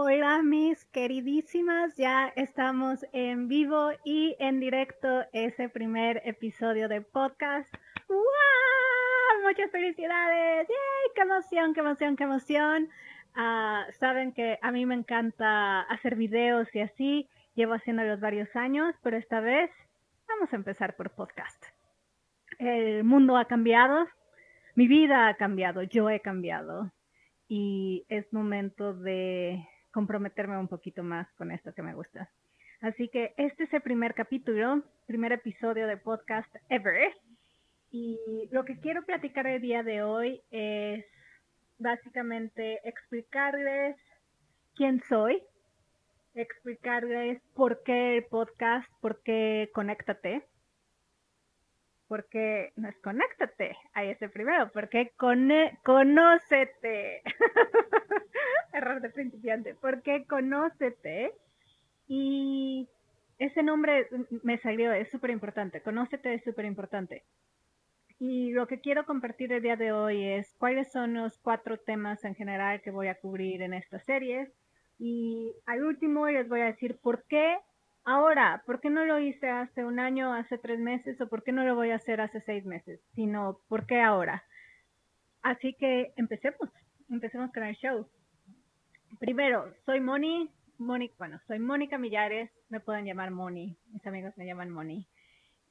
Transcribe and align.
Hola 0.00 0.44
mis 0.44 0.84
queridísimas, 0.92 1.96
ya 1.96 2.28
estamos 2.36 3.04
en 3.12 3.48
vivo 3.48 3.90
y 4.04 4.36
en 4.38 4.60
directo 4.60 5.24
ese 5.32 5.68
primer 5.68 6.22
episodio 6.24 6.86
de 6.86 7.00
podcast. 7.00 7.68
¡Wow! 8.08 9.42
Muchas 9.42 9.72
felicidades. 9.72 10.68
¡Yay! 10.68 11.14
¡Qué 11.16 11.22
emoción, 11.22 11.74
qué 11.74 11.80
emoción, 11.80 12.14
qué 12.14 12.22
emoción! 12.22 12.88
Ah, 13.34 13.86
saben 13.98 14.30
que 14.32 14.60
a 14.62 14.70
mí 14.70 14.86
me 14.86 14.94
encanta 14.94 15.80
hacer 15.80 16.14
videos 16.14 16.72
y 16.76 16.78
así. 16.78 17.28
Llevo 17.56 17.74
haciéndolos 17.74 18.20
varios 18.20 18.54
años, 18.54 18.94
pero 19.02 19.16
esta 19.16 19.40
vez 19.40 19.68
vamos 20.28 20.52
a 20.52 20.56
empezar 20.56 20.94
por 20.94 21.10
podcast. 21.10 21.60
El 22.60 23.02
mundo 23.02 23.36
ha 23.36 23.46
cambiado, 23.46 24.06
mi 24.76 24.86
vida 24.86 25.26
ha 25.26 25.34
cambiado, 25.34 25.82
yo 25.82 26.08
he 26.08 26.20
cambiado 26.20 26.92
y 27.48 28.06
es 28.08 28.32
momento 28.32 28.94
de 28.94 29.66
comprometerme 29.92 30.58
un 30.58 30.68
poquito 30.68 31.02
más 31.02 31.30
con 31.34 31.50
esto 31.50 31.74
que 31.74 31.82
me 31.82 31.94
gusta. 31.94 32.30
Así 32.80 33.08
que 33.08 33.34
este 33.36 33.64
es 33.64 33.72
el 33.72 33.80
primer 33.80 34.14
capítulo, 34.14 34.84
primer 35.06 35.32
episodio 35.32 35.86
de 35.86 35.96
podcast 35.96 36.54
ever. 36.68 37.12
Y 37.90 38.48
lo 38.52 38.64
que 38.64 38.78
quiero 38.78 39.04
platicar 39.04 39.46
el 39.46 39.60
día 39.60 39.82
de 39.82 40.02
hoy 40.02 40.42
es 40.50 41.04
básicamente 41.78 42.80
explicarles 42.88 43.96
quién 44.74 45.02
soy, 45.08 45.42
explicarles 46.34 47.40
por 47.54 47.82
qué 47.82 48.18
el 48.18 48.24
podcast, 48.26 48.88
por 49.00 49.22
qué 49.22 49.70
Conéctate, 49.74 50.46
porque 52.08 52.72
no 52.76 52.88
es 52.88 52.96
conéctate, 52.98 53.76
ahí 53.92 54.08
es 54.08 54.22
el 54.22 54.30
primero, 54.30 54.70
porque 54.72 55.12
cone, 55.16 55.78
conócete, 55.84 57.22
error 58.72 59.00
de 59.00 59.10
principiante, 59.10 59.74
porque 59.74 60.24
conócete 60.26 61.32
y 62.06 62.88
ese 63.38 63.62
nombre 63.62 64.08
me 64.42 64.58
salió, 64.58 64.92
es 64.92 65.10
súper 65.10 65.30
importante, 65.30 65.80
conócete 65.82 66.34
es 66.34 66.42
súper 66.44 66.64
importante. 66.64 67.24
Y 68.18 68.50
lo 68.50 68.66
que 68.66 68.80
quiero 68.80 69.06
compartir 69.06 69.52
el 69.52 69.62
día 69.62 69.76
de 69.76 69.92
hoy 69.92 70.24
es 70.24 70.54
cuáles 70.58 70.90
son 70.90 71.14
los 71.14 71.38
cuatro 71.38 71.78
temas 71.78 72.24
en 72.24 72.34
general 72.34 72.82
que 72.82 72.90
voy 72.90 73.06
a 73.06 73.14
cubrir 73.14 73.62
en 73.62 73.74
esta 73.74 74.00
serie. 74.00 74.52
Y 74.98 75.54
al 75.66 75.84
último 75.84 76.26
les 76.26 76.48
voy 76.48 76.62
a 76.62 76.66
decir 76.66 76.98
por 76.98 77.24
qué 77.28 77.58
ahora, 78.04 78.64
¿por 78.66 78.80
qué 78.80 78.90
no 78.90 79.04
lo 79.04 79.20
hice 79.20 79.48
hace 79.48 79.84
un 79.84 80.00
año, 80.00 80.32
hace 80.32 80.58
tres 80.58 80.80
meses 80.80 81.20
o 81.20 81.28
por 81.28 81.44
qué 81.44 81.52
no 81.52 81.64
lo 81.64 81.76
voy 81.76 81.90
a 81.90 81.96
hacer 81.96 82.20
hace 82.20 82.40
seis 82.40 82.64
meses? 82.64 83.00
Sino, 83.14 83.60
¿por 83.68 83.86
qué 83.86 84.00
ahora? 84.00 84.42
Así 85.42 85.74
que 85.74 86.12
empecemos, 86.16 86.70
empecemos 87.08 87.52
con 87.52 87.62
el 87.62 87.76
show. 87.76 88.08
Primero, 89.18 89.74
soy 89.84 90.00
Moni, 90.00 90.48
Moni, 90.78 91.12
bueno, 91.18 91.40
soy 91.48 91.58
Mónica 91.58 91.98
Millares, 91.98 92.50
me 92.68 92.78
pueden 92.78 93.04
llamar 93.04 93.32
Moni, 93.32 93.76
mis 93.90 94.06
amigos 94.06 94.32
me 94.36 94.46
llaman 94.46 94.70
Moni. 94.70 95.08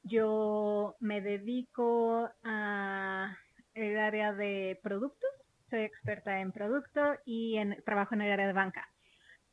Yo 0.04 0.98
me 1.00 1.22
dedico 1.22 2.30
a 2.44 3.38
el 3.74 3.98
área 4.00 4.34
de 4.34 4.78
productos, 4.84 5.30
soy 5.70 5.82
experta 5.82 6.42
en 6.42 6.52
producto 6.52 7.16
y 7.26 7.56
en 7.56 7.82
trabajo 7.86 8.16
en 8.16 8.22
el 8.22 8.32
área 8.34 8.48
de 8.48 8.54
banca. 8.54 8.90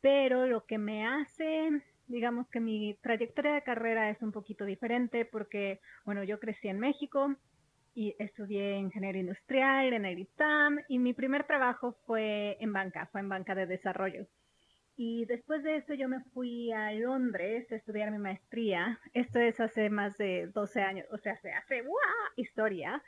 Pero 0.01 0.49
lo 0.49 0.67
que 0.67 0.79
me 0.79 1.07
hace 1.07 1.71
digamos 2.07 2.49
que 2.49 2.61
mi 2.61 2.95
trayectoria 3.03 3.55
de 3.55 3.63
carrera 3.63 4.11
es 4.11 4.21
un 4.23 4.33
poquito 4.33 4.65
diferente 4.65 5.25
porque, 5.25 5.81
bueno, 6.05 6.23
yo 6.23 6.39
crecí 6.39 6.69
en 6.69 6.79
México 6.79 7.37
y 7.95 8.17
estudié 8.19 8.77
ingeniería 8.77 9.21
industrial 9.21 9.93
en 9.93 10.05
el 10.05 10.19
ITAM 10.19 10.81
y 10.89 10.99
mi 10.99 11.13
primer 11.15 11.45
trabajo 11.45 11.97
fue 12.07 12.57
en 12.61 12.73
banca, 12.73 13.07
fue 13.13 13.21
en 13.21 13.29
banca 13.29 13.55
de 13.55 13.67
desarrollo. 13.67 14.27
Y 14.97 15.25
después 15.27 15.63
de 15.63 15.77
eso 15.77 15.95
yo 15.95 16.09
me 16.09 16.21
fui 16.33 16.73
a 16.73 16.93
Londres 16.93 17.71
a 17.73 17.77
estudiar 17.77 18.11
mi 18.11 18.19
maestría. 18.19 19.01
Esto 19.13 19.39
es 19.39 19.59
hace 19.61 19.91
más 19.91 20.17
de 20.19 20.49
12 20.49 20.83
años, 20.83 21.07
o 21.11 21.19
sea, 21.19 21.37
se 21.37 21.53
hace 21.53 21.83
¡wow! 21.83 21.99
historia. 22.37 23.03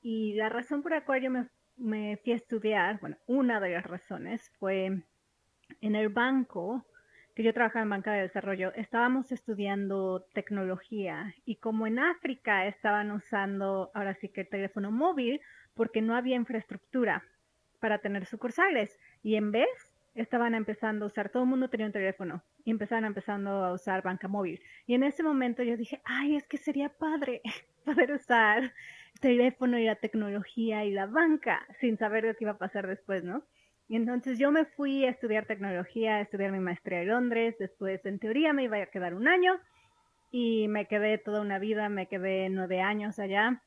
Y 0.00 0.34
la 0.34 0.48
razón 0.48 0.82
por 0.82 0.92
la 0.92 1.04
cual 1.04 1.22
yo 1.22 1.30
me, 1.30 1.48
me 1.76 2.16
fui 2.22 2.32
a 2.32 2.36
estudiar, 2.36 3.00
bueno, 3.00 3.16
una 3.26 3.60
de 3.60 3.70
las 3.70 3.84
razones 3.84 4.50
fue 4.58 5.02
en 5.80 5.96
el 5.96 6.08
banco 6.08 6.86
que 7.36 7.42
yo 7.42 7.52
trabajaba 7.52 7.82
en 7.82 7.90
banca 7.90 8.14
de 8.14 8.22
desarrollo, 8.22 8.72
estábamos 8.76 9.30
estudiando 9.30 10.26
tecnología 10.32 11.34
y 11.44 11.56
como 11.56 11.86
en 11.86 11.98
África 11.98 12.66
estaban 12.66 13.10
usando 13.10 13.90
ahora 13.92 14.14
sí 14.14 14.30
que 14.30 14.40
el 14.40 14.48
teléfono 14.48 14.90
móvil 14.90 15.42
porque 15.74 16.00
no 16.00 16.16
había 16.16 16.34
infraestructura 16.34 17.22
para 17.78 17.98
tener 17.98 18.24
sucursales 18.24 18.98
y 19.22 19.36
en 19.36 19.52
vez 19.52 19.68
estaban 20.14 20.54
empezando 20.54 21.04
a 21.04 21.08
usar, 21.08 21.28
todo 21.28 21.42
el 21.42 21.50
mundo 21.50 21.68
tenía 21.68 21.84
un 21.84 21.92
teléfono 21.92 22.42
y 22.64 22.70
empezaban 22.70 23.04
empezando 23.04 23.50
a 23.50 23.74
usar 23.74 24.02
banca 24.02 24.28
móvil. 24.28 24.62
Y 24.86 24.94
en 24.94 25.02
ese 25.02 25.22
momento 25.22 25.62
yo 25.62 25.76
dije, 25.76 26.00
ay, 26.06 26.36
es 26.36 26.46
que 26.46 26.56
sería 26.56 26.88
padre 26.88 27.42
poder 27.84 28.12
usar 28.12 28.62
el 28.62 29.20
teléfono 29.20 29.78
y 29.78 29.84
la 29.84 29.96
tecnología 29.96 30.86
y 30.86 30.90
la 30.90 31.04
banca 31.04 31.66
sin 31.80 31.98
saber 31.98 32.24
lo 32.24 32.34
que 32.34 32.44
iba 32.44 32.52
a 32.52 32.58
pasar 32.58 32.86
después, 32.86 33.24
¿no? 33.24 33.44
Y 33.88 33.96
entonces 33.96 34.38
yo 34.38 34.50
me 34.50 34.64
fui 34.64 35.04
a 35.04 35.10
estudiar 35.10 35.46
tecnología, 35.46 36.16
a 36.16 36.20
estudiar 36.20 36.50
mi 36.50 36.58
maestría 36.58 37.02
en 37.02 37.08
Londres, 37.08 37.54
después 37.58 38.04
en 38.04 38.18
teoría 38.18 38.52
me 38.52 38.64
iba 38.64 38.78
a 38.78 38.86
quedar 38.86 39.14
un 39.14 39.28
año 39.28 39.60
y 40.32 40.66
me 40.68 40.86
quedé 40.86 41.18
toda 41.18 41.40
una 41.40 41.60
vida, 41.60 41.88
me 41.88 42.08
quedé 42.08 42.48
nueve 42.48 42.80
años 42.80 43.20
allá, 43.20 43.62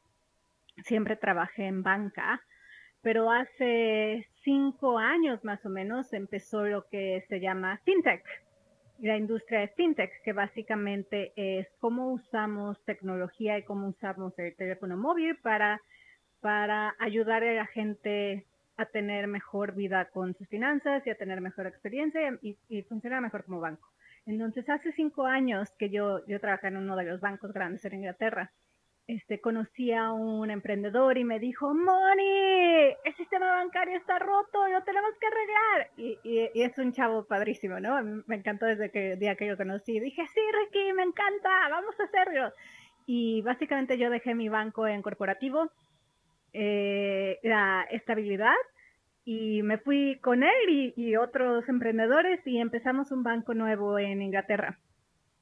siempre 0.84 1.16
trabajé 1.16 1.68
en 1.68 1.84
banca, 1.84 2.42
pero 3.02 3.32
hace 3.32 4.28
cinco 4.44 4.98
años 4.98 5.44
más 5.46 5.66
o 5.66 5.70
menos 5.70 6.12
empezó 6.12 6.66
lo 6.66 6.90
que 6.90 7.24
se 7.30 7.40
llama 7.40 7.80
fintech, 7.86 8.26
la 9.00 9.16
industria 9.16 9.62
de 9.62 9.70
fintech, 9.70 10.12
que 10.24 10.34
básicamente 10.34 11.32
es 11.38 11.70
cómo 11.80 12.12
usamos 12.12 12.84
tecnología 12.84 13.58
y 13.58 13.64
cómo 13.64 13.88
usamos 13.88 14.38
el 14.38 14.54
teléfono 14.58 14.98
móvil 14.98 15.38
para, 15.38 15.82
para 16.42 16.94
ayudar 17.00 17.46
a 17.46 17.54
la 17.54 17.66
gente 17.68 18.49
a 18.80 18.86
tener 18.86 19.28
mejor 19.28 19.76
vida 19.76 20.06
con 20.06 20.34
sus 20.36 20.48
finanzas 20.48 21.06
y 21.06 21.10
a 21.10 21.16
tener 21.16 21.42
mejor 21.42 21.68
experiencia 21.68 22.40
y, 22.42 22.58
y 22.70 22.86
mejor 23.22 23.44
como 23.44 23.60
banco. 23.60 23.90
Entonces, 24.26 24.70
hace 24.70 24.94
cinco 24.94 25.26
años 25.26 25.70
que 25.78 25.90
yo, 25.90 26.26
yo 26.28 26.40
trabajé 26.40 26.68
en 26.68 26.78
uno 26.78 26.96
de 26.96 27.04
los 27.04 27.20
bancos 27.20 27.52
grandes 27.52 27.84
en 27.84 27.96
Inglaterra, 27.96 28.52
este, 29.08 29.42
conocí 29.42 29.92
a 29.92 30.12
un 30.14 30.50
emprendedor 30.50 31.18
y 31.18 31.26
me 31.26 31.40
dijo, 31.40 31.74
Moni, 31.74 32.96
el 33.04 33.16
sistema 33.18 33.52
bancario 33.52 33.98
está 33.98 34.20
roto, 34.20 34.68
lo 34.68 34.84
tenemos 34.84 35.12
que 35.20 35.28
arreglar. 35.28 35.92
Y, 35.98 36.20
y, 36.24 36.62
es 36.62 36.78
un 36.78 36.94
chavo 36.94 37.26
padrísimo, 37.26 37.80
¿no? 37.80 38.02
Me 38.28 38.36
encantó 38.36 38.66
desde 38.66 38.92
que, 38.92 39.14
el 39.14 39.20
día 39.20 39.36
que 39.36 39.48
yo 39.48 39.58
conocí. 39.58 40.00
Dije, 40.00 40.22
sí, 40.34 40.42
Ricky, 40.54 40.94
me 40.94 41.04
encanta, 41.04 41.50
vamos 41.70 42.00
a 42.00 42.04
hacerlo. 42.04 42.54
Y 43.08 43.42
básicamente 43.42 43.98
yo 43.98 44.10
dejé 44.10 44.36
mi 44.36 44.48
banco 44.48 44.88
en 44.88 45.02
corporativo 45.02 45.72
eh, 46.54 47.40
la 47.44 47.86
estabilidad 47.90 48.56
y 49.26 49.62
me 49.64 49.78
fui 49.78 50.20
con 50.22 50.44
él 50.44 50.94
y, 50.96 51.16
otros 51.16 51.70
emprendedores 51.70 52.40
y 52.46 52.60
empezamos 52.60 53.12
un 53.12 53.24
banco 53.24 53.54
nuevo 53.54 54.00
en 54.00 54.22
Inglaterra. 54.22 54.80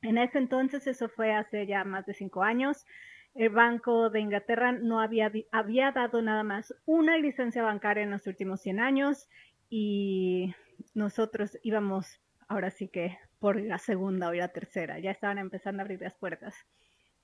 En 0.02 0.18
ese 0.18 0.38
entonces, 0.38 0.88
eso 0.88 1.10
fue 1.10 1.34
hace 1.34 1.66
ya 1.66 1.84
más 1.84 2.06
de 2.06 2.14
cinco 2.14 2.44
años, 2.44 2.86
el 3.34 3.50
Banco 3.50 4.10
de 4.10 4.20
Inglaterra 4.20 4.72
no 4.72 5.00
había, 5.00 5.32
había 5.52 5.92
dado 5.92 6.22
nada 6.22 6.44
más 6.44 6.74
una 6.86 7.18
licencia 7.18 7.62
bancaria 7.62 8.04
en 8.04 8.12
los 8.12 8.26
últimos 8.26 8.62
100 8.62 8.80
años 8.80 9.30
y 9.70 10.56
nosotros 10.96 11.58
íbamos 11.62 12.20
ahora 12.48 12.72
sí 12.72 12.88
que 12.88 13.18
por 13.40 13.62
la 13.62 13.78
segunda 13.78 14.30
o 14.30 14.34
la 14.34 14.48
tercera, 14.48 15.00
ya 15.00 15.12
estaban 15.12 15.38
empezando 15.38 15.82
a 15.82 15.84
abrir 15.84 16.02
las 16.02 16.16
puertas. 16.16 16.56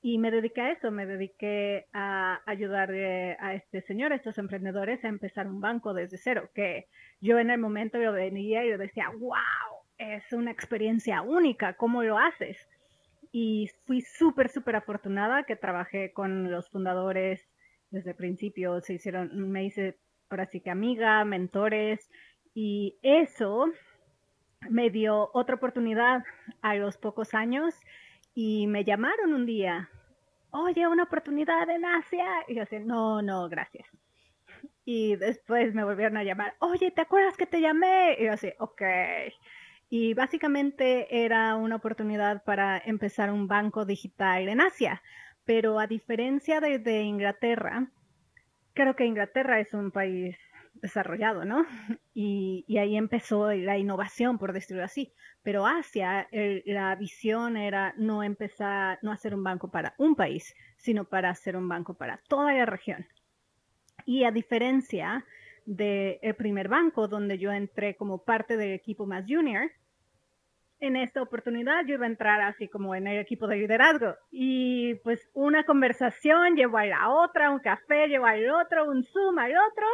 Y 0.05 0.17
me 0.17 0.31
dediqué 0.31 0.59
a 0.59 0.71
eso, 0.71 0.91
me 0.91 1.05
dediqué 1.05 1.87
a 1.93 2.41
ayudar 2.45 2.91
a 2.91 3.53
este 3.53 3.81
señor, 3.81 4.11
a 4.11 4.17
estos 4.17 4.37
emprendedores, 4.37 5.01
a 5.05 5.07
empezar 5.07 5.47
un 5.47 5.61
banco 5.61 5.93
desde 5.93 6.17
cero, 6.17 6.49
que 6.53 6.89
yo 7.21 7.39
en 7.39 7.49
el 7.49 7.57
momento 7.57 7.97
lo 7.99 8.11
venía 8.11 8.65
y 8.65 8.69
yo 8.69 8.77
decía, 8.77 9.09
wow, 9.17 9.39
es 9.97 10.33
una 10.33 10.51
experiencia 10.51 11.21
única, 11.21 11.77
¿cómo 11.77 12.03
lo 12.03 12.17
haces? 12.17 12.57
Y 13.31 13.71
fui 13.85 14.01
súper, 14.01 14.49
súper 14.49 14.75
afortunada 14.75 15.43
que 15.43 15.55
trabajé 15.55 16.11
con 16.11 16.51
los 16.51 16.69
fundadores 16.69 17.39
desde 17.89 18.09
el 18.09 18.17
principio, 18.17 18.81
se 18.81 18.95
hicieron, 18.95 19.51
me 19.51 19.63
hice 19.63 19.97
ahora 20.29 20.47
sí 20.47 20.59
que 20.59 20.69
amiga, 20.69 21.23
mentores, 21.23 22.09
y 22.53 22.99
eso 23.03 23.71
me 24.69 24.89
dio 24.89 25.29
otra 25.33 25.55
oportunidad 25.55 26.25
a 26.61 26.75
los 26.75 26.97
pocos 26.97 27.33
años 27.33 27.73
y 28.33 28.67
me 28.67 28.83
llamaron 28.83 29.33
un 29.33 29.45
día, 29.45 29.89
oye, 30.51 30.87
una 30.87 31.03
oportunidad 31.03 31.69
en 31.69 31.85
Asia. 31.85 32.25
Y 32.47 32.55
yo 32.55 32.63
así, 32.63 32.79
no, 32.79 33.21
no, 33.21 33.49
gracias. 33.49 33.87
Y 34.85 35.15
después 35.15 35.73
me 35.73 35.83
volvieron 35.83 36.17
a 36.17 36.23
llamar, 36.23 36.55
oye, 36.59 36.91
¿te 36.91 37.01
acuerdas 37.01 37.37
que 37.37 37.45
te 37.45 37.61
llamé? 37.61 38.17
Y 38.19 38.25
yo 38.25 38.33
así, 38.33 38.51
ok. 38.59 38.81
Y 39.89 40.13
básicamente 40.13 41.23
era 41.25 41.55
una 41.55 41.75
oportunidad 41.75 42.43
para 42.43 42.81
empezar 42.83 43.31
un 43.31 43.47
banco 43.47 43.85
digital 43.85 44.49
en 44.49 44.61
Asia. 44.61 45.01
Pero 45.45 45.79
a 45.79 45.87
diferencia 45.87 46.59
de 46.61 47.01
Inglaterra, 47.01 47.91
creo 48.73 48.95
que 48.95 49.05
Inglaterra 49.05 49.59
es 49.59 49.73
un 49.73 49.91
país 49.91 50.37
desarrollado, 50.83 51.45
¿no? 51.45 51.65
Y, 52.15 52.77
ahí 52.77 52.95
empezó 52.95 53.51
la 53.53 53.79
innovación, 53.79 54.37
por 54.37 54.53
decirlo 54.53 54.83
así. 54.83 55.11
Pero 55.41 55.65
Asia, 55.65 56.27
la 56.65 56.95
visión 56.95 57.57
era 57.57 57.95
no 57.97 58.21
empezar, 58.21 58.99
no 59.01 59.11
hacer 59.11 59.33
un 59.33 59.43
banco 59.43 59.71
para 59.71 59.95
un 59.97 60.15
país, 60.15 60.53
sino 60.77 61.05
para 61.05 61.31
hacer 61.31 61.55
un 61.55 61.67
banco 61.67 61.95
para 61.95 62.17
toda 62.27 62.53
la 62.53 62.67
región. 62.67 63.07
Y 64.05 64.25
a 64.25 64.31
diferencia 64.31 65.25
del 65.65 66.35
primer 66.35 66.67
banco, 66.67 67.07
donde 67.07 67.39
yo 67.39 67.51
entré 67.51 67.95
como 67.95 68.23
parte 68.23 68.57
del 68.57 68.73
equipo 68.73 69.07
más 69.07 69.25
junior, 69.27 69.71
en 70.79 70.97
esta 70.97 71.21
oportunidad 71.21 71.85
yo 71.85 71.95
iba 71.95 72.05
a 72.05 72.09
entrar 72.09 72.41
así 72.41 72.67
como 72.67 72.93
en 72.93 73.07
el 73.07 73.17
equipo 73.19 73.47
de 73.47 73.55
liderazgo. 73.55 74.15
Y 74.31 74.95
pues 74.95 75.29
una 75.33 75.63
conversación 75.63 76.55
llevó 76.55 76.77
a 76.77 76.85
la 76.85 77.09
otra, 77.09 77.51
un 77.51 77.59
café 77.59 78.07
llevó 78.07 78.25
al 78.25 78.49
otro, 78.49 78.89
un 78.89 79.03
Zoom 79.05 79.39
al 79.39 79.51
otro, 79.51 79.87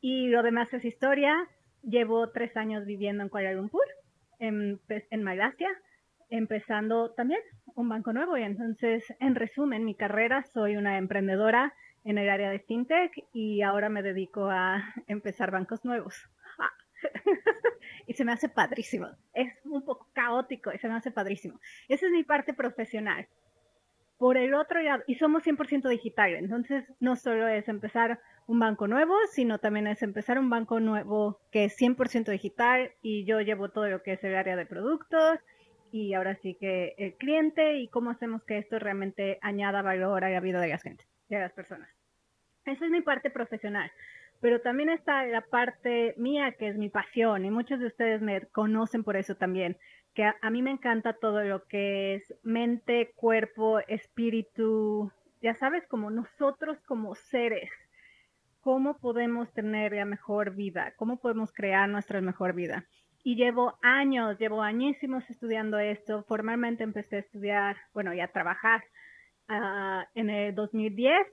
y 0.00 0.28
lo 0.28 0.42
demás 0.42 0.72
es 0.72 0.84
historia. 0.84 1.48
Llevo 1.82 2.30
tres 2.30 2.56
años 2.56 2.84
viviendo 2.86 3.22
en 3.22 3.28
Kuala 3.28 3.52
Lumpur, 3.52 3.84
en, 4.38 4.80
pues, 4.86 5.04
en 5.10 5.22
Malasia, 5.22 5.68
empezando 6.30 7.12
también 7.12 7.40
un 7.74 7.88
banco 7.88 8.12
nuevo. 8.12 8.36
Y 8.36 8.42
entonces, 8.42 9.04
en 9.20 9.34
resumen, 9.34 9.84
mi 9.84 9.94
carrera, 9.94 10.44
soy 10.52 10.76
una 10.76 10.98
emprendedora 10.98 11.74
en 12.04 12.18
el 12.18 12.28
área 12.28 12.50
de 12.50 12.60
fintech 12.60 13.12
y 13.32 13.62
ahora 13.62 13.88
me 13.88 14.02
dedico 14.02 14.48
a 14.48 14.94
empezar 15.06 15.50
bancos 15.50 15.84
nuevos. 15.84 16.28
y 18.06 18.14
se 18.14 18.24
me 18.24 18.32
hace 18.32 18.48
padrísimo. 18.48 19.08
Es 19.32 19.52
un 19.64 19.84
poco 19.84 20.08
caótico 20.12 20.72
y 20.72 20.78
se 20.78 20.88
me 20.88 20.94
hace 20.94 21.10
padrísimo. 21.10 21.60
Esa 21.88 22.06
es 22.06 22.12
mi 22.12 22.24
parte 22.24 22.54
profesional. 22.54 23.28
Por 24.18 24.36
el 24.36 24.54
otro 24.54 24.82
lado, 24.82 25.04
y 25.06 25.14
somos 25.14 25.44
100% 25.44 25.88
digital, 25.88 26.34
entonces 26.34 26.84
no 26.98 27.16
solo 27.16 27.46
es 27.46 27.68
empezar 27.68 28.20
un 28.46 28.58
banco 28.58 28.88
nuevo, 28.88 29.14
sino 29.32 29.58
también 29.58 29.86
es 29.86 30.02
empezar 30.02 30.38
un 30.38 30.50
banco 30.50 30.80
nuevo 30.80 31.40
que 31.52 31.64
es 31.64 31.76
100% 31.80 32.30
digital 32.30 32.92
y 33.00 33.24
yo 33.24 33.40
llevo 33.40 33.70
todo 33.70 33.88
lo 33.88 34.02
que 34.02 34.14
es 34.14 34.24
el 34.24 34.34
área 34.34 34.56
de 34.56 34.66
productos 34.66 35.38
y 35.92 36.14
ahora 36.14 36.34
sí 36.34 36.56
que 36.58 36.94
el 36.98 37.14
cliente 37.14 37.78
y 37.78 37.88
cómo 37.88 38.10
hacemos 38.10 38.42
que 38.44 38.58
esto 38.58 38.78
realmente 38.78 39.38
añada 39.40 39.82
valor 39.82 40.24
a 40.24 40.30
la 40.30 40.40
vida 40.40 40.60
de 40.60 40.68
la 40.68 40.78
gente, 40.78 41.06
de 41.28 41.38
las 41.38 41.52
personas. 41.52 41.88
Esa 42.64 42.84
es 42.84 42.90
mi 42.90 43.00
parte 43.00 43.30
profesional 43.30 43.90
pero 44.40 44.60
también 44.60 44.88
está 44.88 45.26
la 45.26 45.40
parte 45.42 46.14
mía 46.16 46.52
que 46.52 46.68
es 46.68 46.76
mi 46.76 46.88
pasión 46.88 47.44
y 47.44 47.50
muchos 47.50 47.80
de 47.80 47.86
ustedes 47.86 48.22
me 48.22 48.42
conocen 48.46 49.04
por 49.04 49.16
eso 49.16 49.36
también, 49.36 49.76
que 50.18 50.24
a, 50.24 50.50
mí 50.50 50.62
me 50.62 50.72
encanta 50.72 51.12
todo 51.12 51.44
lo 51.44 51.68
que 51.68 52.16
es 52.16 52.34
mente, 52.42 53.12
cuerpo, 53.14 53.78
espíritu, 53.86 55.12
ya 55.40 55.54
sabes, 55.54 55.86
como 55.86 56.10
nosotros 56.10 56.76
como 56.88 57.14
seres, 57.14 57.70
cómo 58.58 58.98
podemos 58.98 59.52
tener 59.52 59.92
la 59.92 60.04
mejor 60.04 60.56
vida, 60.56 60.92
cómo 60.96 61.20
podemos 61.20 61.52
crear 61.52 61.88
nuestra 61.88 62.20
mejor 62.20 62.52
vida. 62.54 62.84
Y 63.22 63.36
llevo 63.36 63.78
años, 63.80 64.36
llevo 64.40 64.60
añísimos 64.60 65.22
estudiando 65.30 65.78
esto. 65.78 66.24
Formalmente 66.24 66.82
empecé 66.82 67.14
a 67.14 67.20
estudiar, 67.20 67.76
bueno, 67.94 68.12
y 68.12 68.18
a 68.18 68.32
trabajar 68.32 68.82
uh, 69.48 70.02
en 70.16 70.30
el 70.30 70.52
2010 70.52 71.28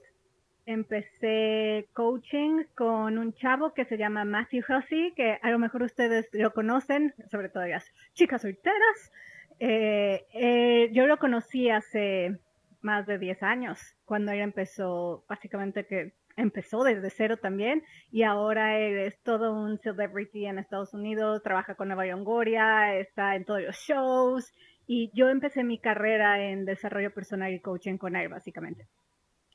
empecé 0.66 1.88
coaching 1.92 2.64
con 2.74 3.18
un 3.18 3.32
chavo 3.34 3.72
que 3.72 3.84
se 3.84 3.96
llama 3.96 4.24
Matthew 4.24 4.64
Hussey, 4.68 5.14
que 5.14 5.38
a 5.40 5.50
lo 5.50 5.58
mejor 5.58 5.84
ustedes 5.84 6.28
lo 6.32 6.52
conocen, 6.52 7.14
sobre 7.30 7.48
todo 7.48 7.66
las 7.66 7.84
chicas 8.14 8.42
solteras. 8.42 9.12
Eh, 9.60 10.26
eh, 10.34 10.90
yo 10.92 11.06
lo 11.06 11.16
conocí 11.18 11.70
hace 11.70 12.38
más 12.82 13.06
de 13.06 13.18
10 13.18 13.42
años, 13.42 13.80
cuando 14.04 14.32
él 14.32 14.40
empezó, 14.40 15.24
básicamente 15.28 15.86
que 15.86 16.14
empezó 16.36 16.84
desde 16.84 17.10
cero 17.10 17.38
también, 17.38 17.82
y 18.10 18.22
ahora 18.22 18.78
él 18.78 18.98
es 18.98 19.18
todo 19.22 19.54
un 19.54 19.78
celebrity 19.78 20.46
en 20.46 20.58
Estados 20.58 20.92
Unidos, 20.92 21.42
trabaja 21.42 21.74
con 21.74 21.88
Nueva 21.88 22.04
Longoria, 22.04 22.94
está 22.96 23.34
en 23.36 23.44
todos 23.44 23.62
los 23.62 23.76
shows, 23.76 24.52
y 24.86 25.10
yo 25.14 25.30
empecé 25.30 25.64
mi 25.64 25.78
carrera 25.78 26.44
en 26.44 26.64
desarrollo 26.64 27.12
personal 27.12 27.52
y 27.52 27.60
coaching 27.60 27.96
con 27.96 28.14
él, 28.14 28.28
básicamente. 28.28 28.86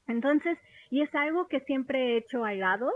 Entonces, 0.07 0.57
y 0.91 1.01
es 1.01 1.15
algo 1.15 1.47
que 1.47 1.61
siempre 1.61 1.99
he 1.99 2.17
hecho 2.17 2.43
al 2.43 2.59
lado, 2.59 2.91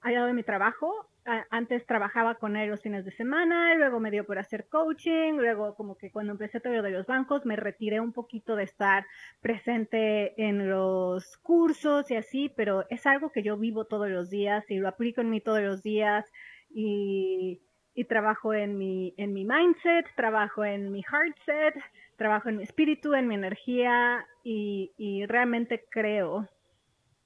al 0.00 0.14
lado 0.14 0.26
de 0.26 0.32
mi 0.32 0.42
trabajo. 0.42 1.06
Antes 1.50 1.86
trabajaba 1.86 2.34
con 2.34 2.56
él 2.56 2.70
los 2.70 2.82
fines 2.82 3.04
de 3.04 3.10
semana, 3.12 3.74
luego 3.76 4.00
me 4.00 4.10
dio 4.10 4.26
por 4.26 4.38
hacer 4.38 4.66
coaching, 4.68 5.34
luego 5.34 5.74
como 5.74 5.96
que 5.96 6.10
cuando 6.10 6.32
empecé 6.32 6.60
todo 6.60 6.82
de 6.82 6.90
los 6.90 7.06
bancos 7.06 7.46
me 7.46 7.56
retiré 7.56 8.00
un 8.00 8.12
poquito 8.12 8.56
de 8.56 8.64
estar 8.64 9.06
presente 9.40 10.34
en 10.42 10.68
los 10.68 11.38
cursos 11.38 12.10
y 12.10 12.16
así, 12.16 12.50
pero 12.54 12.84
es 12.90 13.06
algo 13.06 13.30
que 13.30 13.42
yo 13.42 13.56
vivo 13.56 13.86
todos 13.86 14.10
los 14.10 14.28
días 14.28 14.70
y 14.70 14.78
lo 14.78 14.88
aplico 14.88 15.22
en 15.22 15.30
mí 15.30 15.40
todos 15.40 15.62
los 15.62 15.82
días 15.82 16.30
y, 16.68 17.62
trabajo 18.08 18.52
en 18.52 18.76
mi, 18.76 19.14
en 19.16 19.32
mi 19.32 19.46
mindset, 19.46 20.06
trabajo 20.16 20.64
en 20.64 20.92
mi 20.92 21.02
heart 21.02 21.36
set, 21.46 21.74
trabajo 22.16 22.50
en 22.50 22.58
mi 22.58 22.64
espíritu, 22.64 23.14
en 23.14 23.28
mi 23.28 23.34
energía 23.34 24.26
y 24.42 25.24
realmente 25.26 25.86
creo 25.90 26.48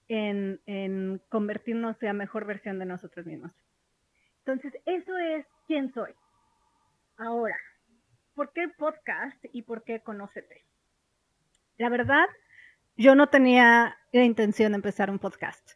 en, 0.08 1.22
convertirnos 1.28 2.02
en 2.02 2.06
la 2.06 2.12
mejor 2.14 2.46
versión 2.46 2.78
de 2.78 2.86
nosotros 2.86 3.26
mismos. 3.26 3.52
Entonces, 4.38 4.74
eso 4.86 5.16
es 5.18 5.46
quién 5.66 5.92
soy. 5.92 6.12
Ahora, 7.16 7.56
¿por 8.34 8.52
qué 8.52 8.68
podcast 8.68 9.44
y 9.52 9.62
por 9.62 9.84
qué 9.84 10.00
Conócete? 10.00 10.64
La 11.76 11.88
verdad, 11.90 12.26
yo 12.96 13.14
no 13.14 13.28
tenía 13.28 13.96
la 14.12 14.24
intención 14.24 14.72
de 14.72 14.76
empezar 14.76 15.10
un 15.10 15.18
podcast. 15.18 15.72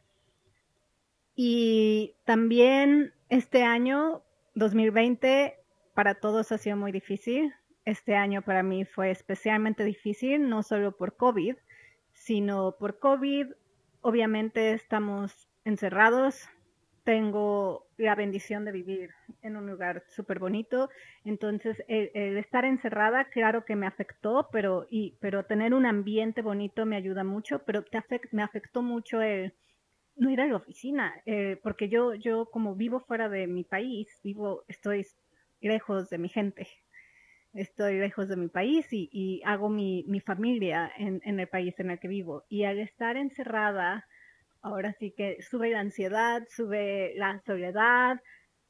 Y 1.34 2.16
también 2.24 3.14
este 3.28 3.62
año, 3.62 4.22
2020, 4.54 5.58
para 5.94 6.14
todos 6.14 6.52
ha 6.52 6.58
sido 6.58 6.76
muy 6.76 6.92
difícil. 6.92 7.54
Este 7.84 8.14
año 8.16 8.42
para 8.42 8.62
mí 8.62 8.84
fue 8.84 9.10
especialmente 9.10 9.84
difícil, 9.84 10.48
no 10.48 10.62
solo 10.62 10.96
por 10.96 11.16
COVID, 11.16 11.56
sino 12.12 12.76
por 12.78 12.98
COVID, 12.98 13.52
obviamente 14.02 14.74
estamos 14.74 15.48
encerrados. 15.64 16.48
Tengo 17.04 17.88
la 17.96 18.14
bendición 18.14 18.64
de 18.64 18.72
vivir 18.72 19.10
en 19.40 19.56
un 19.56 19.66
lugar 19.66 20.04
súper 20.08 20.38
bonito. 20.38 20.88
Entonces, 21.24 21.82
el, 21.88 22.36
estar 22.36 22.64
encerrada, 22.64 23.24
claro 23.24 23.64
que 23.64 23.74
me 23.74 23.86
afectó, 23.86 24.48
pero, 24.52 24.86
y, 24.90 25.16
pero 25.20 25.44
tener 25.44 25.74
un 25.74 25.86
ambiente 25.86 26.42
bonito 26.42 26.86
me 26.86 26.96
ayuda 26.96 27.24
mucho, 27.24 27.64
pero 27.64 27.84
me 28.30 28.42
afectó 28.42 28.82
mucho 28.82 29.20
el 29.20 29.54
no 30.14 30.30
ir 30.30 30.40
a 30.40 30.46
la 30.46 30.56
oficina, 30.56 31.14
eh, 31.26 31.58
porque 31.62 31.88
yo, 31.88 32.14
yo 32.14 32.46
como 32.50 32.76
vivo 32.76 33.00
fuera 33.00 33.28
de 33.28 33.46
mi 33.46 33.64
país, 33.64 34.20
vivo, 34.22 34.62
estoy 34.68 35.06
lejos 35.60 36.10
de 36.10 36.18
mi 36.18 36.28
gente, 36.28 36.68
estoy 37.54 37.98
lejos 37.98 38.28
de 38.28 38.36
mi 38.36 38.48
país 38.48 38.86
y, 38.90 39.42
hago 39.44 39.68
mi, 39.68 40.04
familia 40.24 40.90
en, 40.96 41.20
el 41.38 41.48
país 41.48 41.78
en 41.78 41.90
el 41.90 41.98
que 41.98 42.08
vivo. 42.08 42.44
Y 42.48 42.64
al 42.64 42.78
estar 42.78 43.16
encerrada, 43.16 44.06
ahora 44.62 44.94
sí 44.98 45.12
que 45.16 45.42
sube 45.42 45.70
la 45.70 45.80
ansiedad, 45.80 46.42
sube 46.48 47.12
la 47.16 47.42
soledad, 47.46 48.20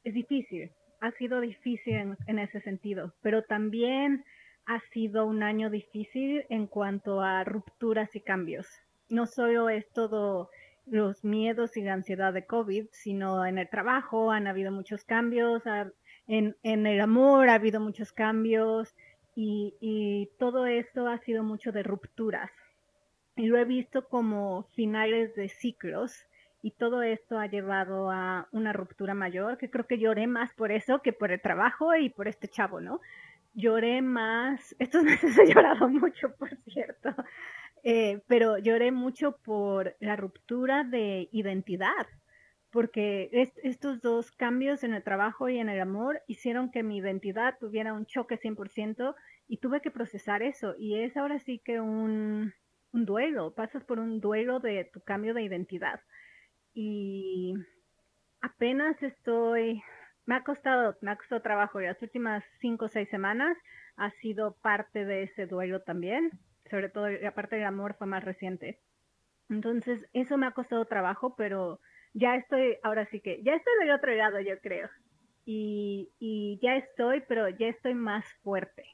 es 0.03 0.13
difícil, 0.13 0.71
ha 1.01 1.11
sido 1.11 1.39
difícil 1.41 1.95
en, 1.95 2.17
en 2.27 2.39
ese 2.39 2.61
sentido, 2.61 3.13
pero 3.21 3.43
también 3.43 4.25
ha 4.65 4.79
sido 4.91 5.25
un 5.25 5.43
año 5.43 5.69
difícil 5.69 6.45
en 6.49 6.67
cuanto 6.67 7.21
a 7.21 7.43
rupturas 7.43 8.15
y 8.15 8.21
cambios. 8.21 8.67
No 9.09 9.27
solo 9.27 9.69
es 9.69 9.89
todo 9.91 10.49
los 10.85 11.23
miedos 11.23 11.77
y 11.77 11.81
la 11.81 11.93
ansiedad 11.93 12.33
de 12.33 12.45
COVID, 12.45 12.87
sino 12.91 13.45
en 13.45 13.57
el 13.57 13.69
trabajo 13.69 14.31
han 14.31 14.47
habido 14.47 14.71
muchos 14.71 15.03
cambios, 15.05 15.63
en, 16.27 16.55
el 16.63 17.01
amor 17.01 17.49
ha 17.49 17.55
habido 17.55 17.79
muchos 17.79 18.11
cambios 18.11 18.95
y, 19.35 19.75
y 19.79 20.29
todo 20.37 20.65
esto 20.65 21.07
ha 21.07 21.17
sido 21.19 21.43
mucho 21.43 21.71
de 21.71 21.83
rupturas. 21.83 22.51
Y 23.35 23.47
lo 23.47 23.57
he 23.57 23.65
visto 23.65 24.07
como 24.07 24.63
finales 24.75 25.35
de 25.35 25.49
ciclos 25.49 26.25
y 26.63 26.71
todo 26.71 27.03
esto 27.03 27.37
ha 27.37 27.47
llevado 27.47 28.09
a 28.09 28.47
una 28.51 28.71
ruptura 28.71 29.13
mayor, 29.13 29.57
que 29.57 29.69
creo 29.69 29.85
que 29.85 29.99
lloré 29.99 30.27
más 30.27 30.53
por 30.53 30.71
eso 30.71 31.01
que 31.01 31.11
por 31.11 31.31
el 31.31 31.41
trabajo 31.41 31.93
y 31.95 32.09
por 32.09 32.29
este 32.29 32.47
chavo, 32.47 32.79
¿no? 32.79 33.01
Lloré 33.53 34.01
más, 34.01 34.73
estos 34.79 35.03
meses 35.03 35.37
he 35.37 35.53
llorado 35.53 35.89
mucho, 35.89 36.33
por 36.37 36.55
cierto, 36.65 37.13
eh, 37.83 38.21
pero 38.27 38.57
lloré 38.57 38.93
mucho 38.93 39.37
por 39.43 39.95
la 39.99 40.15
ruptura 40.15 40.85
de 40.85 41.27
identidad, 41.33 42.07
porque 42.73 43.53
estos 43.61 44.01
dos 44.01 44.31
cambios 44.31 44.83
en 44.83 44.95
el 44.95 45.03
trabajo 45.03 45.47
y 45.47 45.59
en 45.59 45.69
el 45.69 45.79
amor 45.79 46.23
hicieron 46.25 46.71
que 46.71 46.81
mi 46.81 46.97
identidad 46.97 47.55
tuviera 47.59 47.93
un 47.93 48.07
choque 48.07 48.39
100% 48.39 49.15
y 49.47 49.57
tuve 49.57 49.79
que 49.79 49.91
procesar 49.91 50.41
eso. 50.41 50.73
Y 50.79 50.99
es 50.99 51.15
ahora 51.15 51.37
sí 51.37 51.59
que 51.59 51.79
un, 51.79 52.51
duelo, 52.91 53.53
pasas 53.53 53.83
por 53.83 53.99
un 53.99 54.19
duelo 54.19 54.59
de 54.59 54.85
tu 54.85 55.01
cambio 55.01 55.35
de 55.35 55.43
identidad. 55.43 56.01
Y 56.73 57.53
apenas 58.41 59.01
estoy, 59.03 59.83
me 60.25 60.33
ha 60.33 60.43
costado, 60.43 60.97
me 61.01 61.11
ha 61.11 61.15
costado 61.15 61.43
trabajo 61.43 61.79
y 61.79 61.85
las 61.85 62.01
últimas 62.01 62.43
cinco 62.59 62.85
o 62.85 62.89
seis 62.89 63.07
semanas 63.09 63.55
ha 63.97 64.09
sido 64.09 64.55
parte 64.55 65.05
de 65.05 65.21
ese 65.21 65.45
duelo 65.45 65.83
también, 65.83 66.31
sobre 66.71 66.89
todo 66.89 67.07
la 67.07 67.35
parte 67.35 67.57
del 67.57 67.65
amor 67.65 67.95
fue 67.99 68.07
más 68.07 68.23
reciente. 68.23 68.79
Entonces, 69.47 70.07
eso 70.13 70.39
me 70.39 70.47
ha 70.47 70.51
costado 70.51 70.85
trabajo, 70.85 71.35
pero 71.35 71.79
ya 72.13 72.35
estoy, 72.35 72.77
ahora 72.83 73.05
sí 73.05 73.19
que, 73.19 73.41
ya 73.43 73.55
estoy 73.55 73.73
del 73.79 73.91
otro 73.91 74.13
lado, 74.15 74.39
yo 74.39 74.59
creo. 74.61 74.89
Y, 75.45 76.59
ya 76.61 76.75
estoy, 76.75 77.23
pero 77.27 77.49
ya 77.49 77.67
estoy 77.67 77.95
más 77.95 78.25
fuerte. 78.43 78.85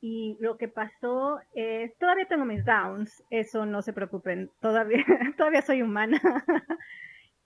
Y 0.00 0.36
lo 0.40 0.56
que 0.56 0.68
pasó 0.68 1.40
es, 1.54 1.96
todavía 1.98 2.26
tengo 2.26 2.44
mis 2.44 2.64
downs, 2.64 3.22
eso 3.30 3.66
no 3.66 3.82
se 3.82 3.92
preocupen, 3.92 4.50
todavía, 4.60 5.04
todavía 5.36 5.62
soy 5.62 5.82
humana. 5.82 6.20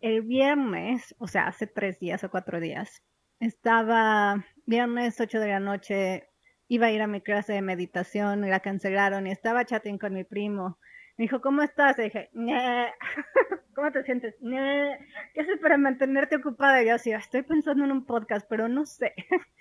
El 0.01 0.23
viernes, 0.23 1.15
o 1.19 1.27
sea, 1.27 1.49
hace 1.49 1.67
tres 1.67 1.99
días 1.99 2.23
o 2.23 2.31
cuatro 2.31 2.61
días, 2.61 3.03
estaba 3.41 4.45
viernes 4.67 5.21
8 5.21 5.41
de 5.41 5.49
la 5.49 5.61
noche, 5.61 6.29
iba 6.69 6.87
a 6.87 6.93
ir 6.93 7.03
a 7.03 7.07
mi 7.07 7.21
clase 7.21 7.53
de 7.53 7.63
meditación, 7.63 8.49
la 8.49 8.61
cancelaron 8.61 9.27
y 9.27 9.31
estaba 9.31 9.65
chatting 9.65 9.99
con 9.99 10.15
mi 10.15 10.25
primo. 10.25 10.79
Me 11.19 11.25
dijo, 11.25 11.43
¿cómo 11.43 11.63
estás? 11.63 11.99
Y 11.99 12.03
dije, 12.05 12.31
¿cómo 13.75 13.93
te 13.93 14.03
sientes? 14.05 14.37
¿Qué 14.41 15.41
haces 15.41 15.59
para 15.61 15.77
mantenerte 15.77 16.37
ocupada? 16.37 16.83
Y 16.83 16.87
yo 16.87 16.95
así, 16.95 17.13
estoy 17.13 17.43
pensando 17.43 17.85
en 17.85 17.93
un 17.93 18.07
podcast, 18.07 18.47
pero 18.49 18.69
no 18.69 18.87
sé. 18.87 19.15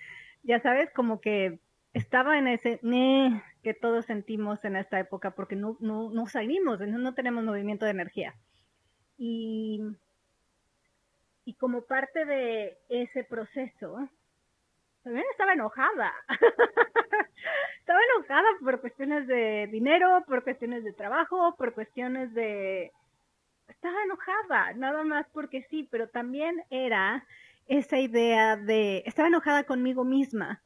ya 0.42 0.60
sabes, 0.60 0.90
como 0.94 1.20
que 1.20 1.60
estaba 1.92 2.38
en 2.38 2.48
ese 2.48 2.80
que 3.62 3.74
todos 3.74 4.06
sentimos 4.06 4.64
en 4.64 4.76
esta 4.76 4.98
época 4.98 5.32
porque 5.34 5.56
no, 5.56 5.76
no, 5.80 6.10
no 6.10 6.26
salimos, 6.26 6.80
no, 6.80 6.98
no 6.98 7.12
tenemos 7.14 7.44
movimiento 7.44 7.84
de 7.84 7.90
energía. 7.90 8.34
Y 9.18 9.82
y 11.48 11.54
como 11.54 11.86
parte 11.86 12.26
de 12.26 12.76
ese 12.90 13.24
proceso, 13.24 14.06
también 15.02 15.24
estaba 15.30 15.52
enojada. 15.52 16.12
estaba 17.80 18.00
enojada 18.14 18.48
por 18.60 18.80
cuestiones 18.80 19.26
de 19.26 19.68
dinero, 19.70 20.24
por 20.26 20.44
cuestiones 20.44 20.84
de 20.84 20.92
trabajo, 20.92 21.54
por 21.56 21.74
cuestiones 21.74 22.34
de... 22.34 22.92
Estaba 23.68 24.02
enojada, 24.02 24.72
nada 24.74 25.04
más 25.04 25.26
porque 25.32 25.62
sí, 25.62 25.86
pero 25.90 26.08
también 26.08 26.64
era 26.70 27.26
esa 27.66 27.98
idea 27.98 28.56
de... 28.56 29.02
Estaba 29.06 29.28
enojada 29.28 29.64
conmigo 29.64 30.04
misma, 30.04 30.62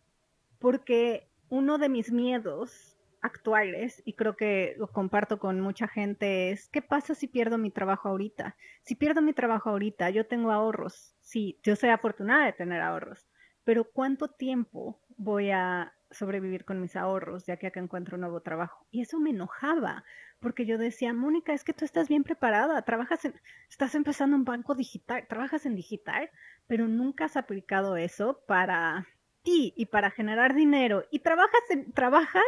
porque 0.58 1.28
uno 1.48 1.78
de 1.78 1.88
mis 1.88 2.10
miedos 2.10 2.96
actuales, 3.22 4.02
y 4.04 4.14
creo 4.14 4.36
que 4.36 4.74
lo 4.78 4.88
comparto 4.88 5.38
con 5.38 5.60
mucha 5.60 5.86
gente, 5.86 6.50
es 6.50 6.68
¿qué 6.68 6.82
pasa 6.82 7.14
si 7.14 7.28
pierdo 7.28 7.56
mi 7.56 7.70
trabajo 7.70 8.08
ahorita? 8.08 8.56
Si 8.82 8.96
pierdo 8.96 9.22
mi 9.22 9.32
trabajo 9.32 9.70
ahorita, 9.70 10.10
yo 10.10 10.26
tengo 10.26 10.50
ahorros, 10.50 11.14
sí, 11.20 11.58
yo 11.62 11.76
soy 11.76 11.90
afortunada 11.90 12.46
de 12.46 12.52
tener 12.52 12.82
ahorros, 12.82 13.28
pero 13.64 13.84
¿cuánto 13.84 14.28
tiempo 14.28 15.00
voy 15.16 15.50
a 15.50 15.92
sobrevivir 16.10 16.64
con 16.64 16.80
mis 16.80 16.94
ahorros 16.96 17.46
ya 17.46 17.56
que 17.56 17.66
acá 17.66 17.80
encuentro 17.80 18.16
un 18.16 18.22
nuevo 18.22 18.40
trabajo? 18.42 18.86
Y 18.90 19.02
eso 19.02 19.18
me 19.18 19.30
enojaba, 19.30 20.04
porque 20.40 20.66
yo 20.66 20.78
decía, 20.78 21.12
Mónica, 21.14 21.52
es 21.52 21.64
que 21.64 21.72
tú 21.72 21.84
estás 21.84 22.08
bien 22.08 22.24
preparada, 22.24 22.82
trabajas 22.82 23.24
en, 23.24 23.34
estás 23.70 23.94
empezando 23.94 24.36
un 24.36 24.44
banco 24.44 24.74
digital, 24.74 25.26
trabajas 25.28 25.66
en 25.66 25.76
digital, 25.76 26.30
pero 26.66 26.88
nunca 26.88 27.26
has 27.26 27.36
aplicado 27.36 27.96
eso 27.96 28.42
para 28.46 29.06
ti 29.42 29.72
y 29.76 29.86
para 29.86 30.10
generar 30.10 30.54
dinero 30.54 31.04
y 31.10 31.20
trabajas 31.20 31.62
en, 31.70 31.92
trabajas 31.92 32.44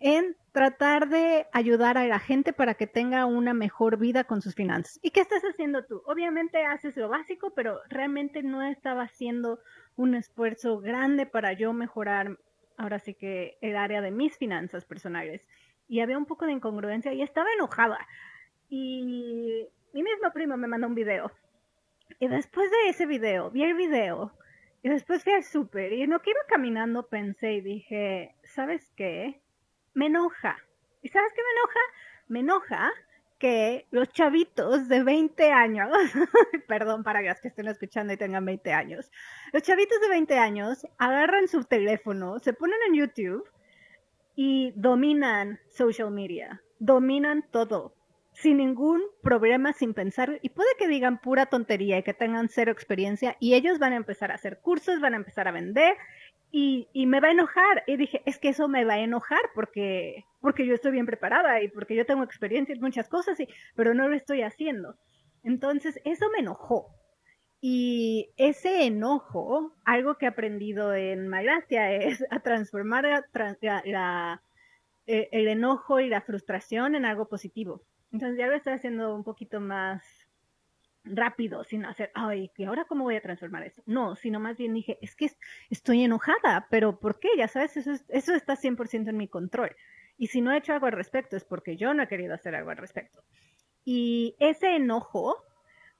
en 0.00 0.36
tratar 0.52 1.08
de 1.08 1.46
ayudar 1.52 1.98
a 1.98 2.06
la 2.06 2.18
gente 2.20 2.52
para 2.52 2.74
que 2.74 2.86
tenga 2.86 3.26
una 3.26 3.54
mejor 3.54 3.98
vida 3.98 4.24
con 4.24 4.42
sus 4.42 4.54
finanzas. 4.54 4.98
¿Y 5.02 5.10
qué 5.10 5.20
estás 5.20 5.42
haciendo 5.42 5.84
tú? 5.84 6.02
Obviamente 6.06 6.64
haces 6.64 6.96
lo 6.96 7.08
básico, 7.08 7.52
pero 7.54 7.80
realmente 7.88 8.42
no 8.42 8.62
estaba 8.62 9.02
haciendo 9.02 9.60
un 9.98 10.14
esfuerzo 10.14 10.80
grande 10.80 11.26
para 11.26 11.52
yo 11.52 11.72
mejorar 11.72 12.38
ahora 12.76 13.00
sí 13.00 13.14
que 13.14 13.58
el 13.60 13.76
área 13.76 14.00
de 14.00 14.12
mis 14.12 14.38
finanzas 14.38 14.84
personales. 14.84 15.42
Y 15.88 16.00
había 16.00 16.16
un 16.16 16.26
poco 16.26 16.46
de 16.46 16.52
incongruencia 16.52 17.12
y 17.12 17.22
estaba 17.22 17.52
enojada. 17.52 17.98
Y 18.68 19.68
mi 19.92 20.02
mismo 20.02 20.32
primo 20.32 20.56
me 20.56 20.68
mandó 20.68 20.86
un 20.86 20.94
video. 20.94 21.32
Y 22.20 22.28
después 22.28 22.70
de 22.70 22.90
ese 22.90 23.06
video, 23.06 23.50
vi 23.50 23.64
el 23.64 23.74
video. 23.74 24.32
Y 24.82 24.88
después 24.88 25.24
fui 25.24 25.32
al 25.32 25.42
súper. 25.42 25.92
Y 25.92 26.02
en 26.02 26.10
lo 26.10 26.22
que 26.22 26.30
iba 26.30 26.40
caminando 26.48 27.08
pensé 27.08 27.54
y 27.54 27.60
dije, 27.60 28.36
¿sabes 28.44 28.92
qué? 28.96 29.42
me 29.98 30.06
enoja. 30.06 30.56
¿Y 31.02 31.08
sabes 31.08 31.32
qué 31.34 31.42
me 31.42 31.50
enoja? 31.58 31.80
Me 32.28 32.40
enoja 32.40 32.92
que 33.38 33.86
los 33.90 34.08
chavitos 34.10 34.88
de 34.88 35.02
20 35.02 35.52
años, 35.52 35.88
perdón 36.68 37.04
para 37.04 37.22
los 37.22 37.40
que 37.40 37.48
estén 37.48 37.68
escuchando 37.68 38.12
y 38.12 38.16
tengan 38.16 38.44
20 38.44 38.72
años, 38.72 39.10
los 39.52 39.62
chavitos 39.62 40.00
de 40.00 40.08
20 40.08 40.38
años 40.38 40.86
agarran 40.98 41.48
su 41.48 41.64
teléfono, 41.64 42.38
se 42.40 42.52
ponen 42.52 42.78
en 42.88 42.94
YouTube 42.94 43.48
y 44.34 44.72
dominan 44.76 45.60
social 45.68 46.10
media, 46.10 46.62
dominan 46.78 47.44
todo, 47.50 47.94
sin 48.32 48.58
ningún 48.58 49.02
problema, 49.22 49.72
sin 49.72 49.94
pensar, 49.94 50.38
y 50.42 50.50
puede 50.50 50.68
que 50.78 50.86
digan 50.86 51.20
pura 51.20 51.46
tontería 51.46 51.98
y 51.98 52.04
que 52.04 52.14
tengan 52.14 52.48
cero 52.48 52.70
experiencia, 52.70 53.36
y 53.40 53.54
ellos 53.54 53.80
van 53.80 53.92
a 53.92 53.96
empezar 53.96 54.30
a 54.30 54.36
hacer 54.36 54.60
cursos, 54.60 55.00
van 55.00 55.14
a 55.14 55.16
empezar 55.16 55.48
a 55.48 55.52
vender, 55.52 55.96
y, 56.50 56.88
y, 56.92 57.06
me 57.06 57.20
va 57.20 57.28
a 57.28 57.32
enojar. 57.32 57.84
Y 57.86 57.96
dije, 57.96 58.22
es 58.26 58.38
que 58.38 58.50
eso 58.50 58.68
me 58.68 58.84
va 58.84 58.94
a 58.94 59.00
enojar 59.00 59.40
porque, 59.54 60.24
porque 60.40 60.66
yo 60.66 60.74
estoy 60.74 60.92
bien 60.92 61.06
preparada 61.06 61.62
y 61.62 61.68
porque 61.68 61.94
yo 61.94 62.06
tengo 62.06 62.22
experiencia 62.24 62.74
en 62.74 62.80
muchas 62.80 63.08
cosas, 63.08 63.38
y, 63.40 63.48
pero 63.74 63.94
no 63.94 64.08
lo 64.08 64.14
estoy 64.14 64.42
haciendo. 64.42 64.96
Entonces, 65.42 66.00
eso 66.04 66.26
me 66.30 66.40
enojó. 66.40 66.94
Y 67.60 68.30
ese 68.36 68.86
enojo, 68.86 69.74
algo 69.84 70.16
que 70.16 70.26
he 70.26 70.28
aprendido 70.28 70.94
en 70.94 71.28
Malasia 71.28 71.92
es 71.92 72.24
a 72.30 72.40
transformar 72.40 73.04
la, 73.84 74.42
eh, 75.06 75.28
el 75.32 75.48
enojo 75.48 76.00
y 76.00 76.08
la 76.08 76.20
frustración 76.20 76.94
en 76.94 77.04
algo 77.04 77.28
positivo. 77.28 77.82
Entonces 78.12 78.38
ya 78.38 78.46
lo 78.46 78.54
estoy 78.54 78.74
haciendo 78.74 79.14
un 79.14 79.24
poquito 79.24 79.60
más 79.60 80.27
rápido, 81.14 81.64
sin 81.64 81.84
hacer, 81.84 82.10
ay, 82.14 82.50
¿y 82.56 82.64
ahora 82.64 82.84
cómo 82.84 83.04
voy 83.04 83.16
a 83.16 83.22
transformar 83.22 83.64
eso? 83.64 83.82
No, 83.86 84.16
sino 84.16 84.40
más 84.40 84.56
bien 84.56 84.74
dije, 84.74 84.98
es 85.00 85.14
que 85.14 85.30
estoy 85.70 86.04
enojada, 86.04 86.66
pero 86.70 86.98
¿por 86.98 87.18
qué? 87.20 87.28
Ya 87.36 87.48
sabes, 87.48 87.76
eso, 87.76 87.92
eso 88.08 88.34
está 88.34 88.56
100% 88.56 89.08
en 89.08 89.16
mi 89.16 89.28
control. 89.28 89.74
Y 90.16 90.26
si 90.28 90.40
no 90.40 90.52
he 90.52 90.58
hecho 90.58 90.72
algo 90.72 90.86
al 90.86 90.92
respecto 90.92 91.36
es 91.36 91.44
porque 91.44 91.76
yo 91.76 91.94
no 91.94 92.02
he 92.02 92.08
querido 92.08 92.34
hacer 92.34 92.54
algo 92.54 92.70
al 92.70 92.76
respecto. 92.76 93.22
Y 93.84 94.36
ese 94.40 94.76
enojo 94.76 95.44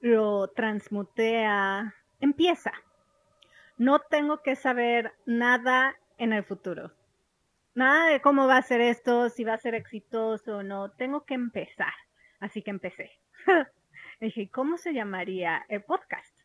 lo 0.00 0.48
transmuté 0.48 1.44
a, 1.46 1.94
empieza. 2.20 2.72
No 3.76 4.00
tengo 4.00 4.42
que 4.42 4.56
saber 4.56 5.12
nada 5.24 5.96
en 6.18 6.32
el 6.32 6.44
futuro. 6.44 6.92
Nada 7.74 8.08
de 8.08 8.20
cómo 8.20 8.48
va 8.48 8.56
a 8.56 8.62
ser 8.62 8.80
esto, 8.80 9.30
si 9.30 9.44
va 9.44 9.54
a 9.54 9.58
ser 9.58 9.76
exitoso 9.76 10.58
o 10.58 10.62
no. 10.64 10.90
Tengo 10.90 11.24
que 11.24 11.34
empezar. 11.34 11.92
Así 12.40 12.62
que 12.62 12.70
empecé. 12.70 13.12
dije, 14.26 14.50
¿cómo 14.50 14.78
se 14.78 14.92
llamaría 14.92 15.64
el 15.68 15.82
podcast? 15.82 16.38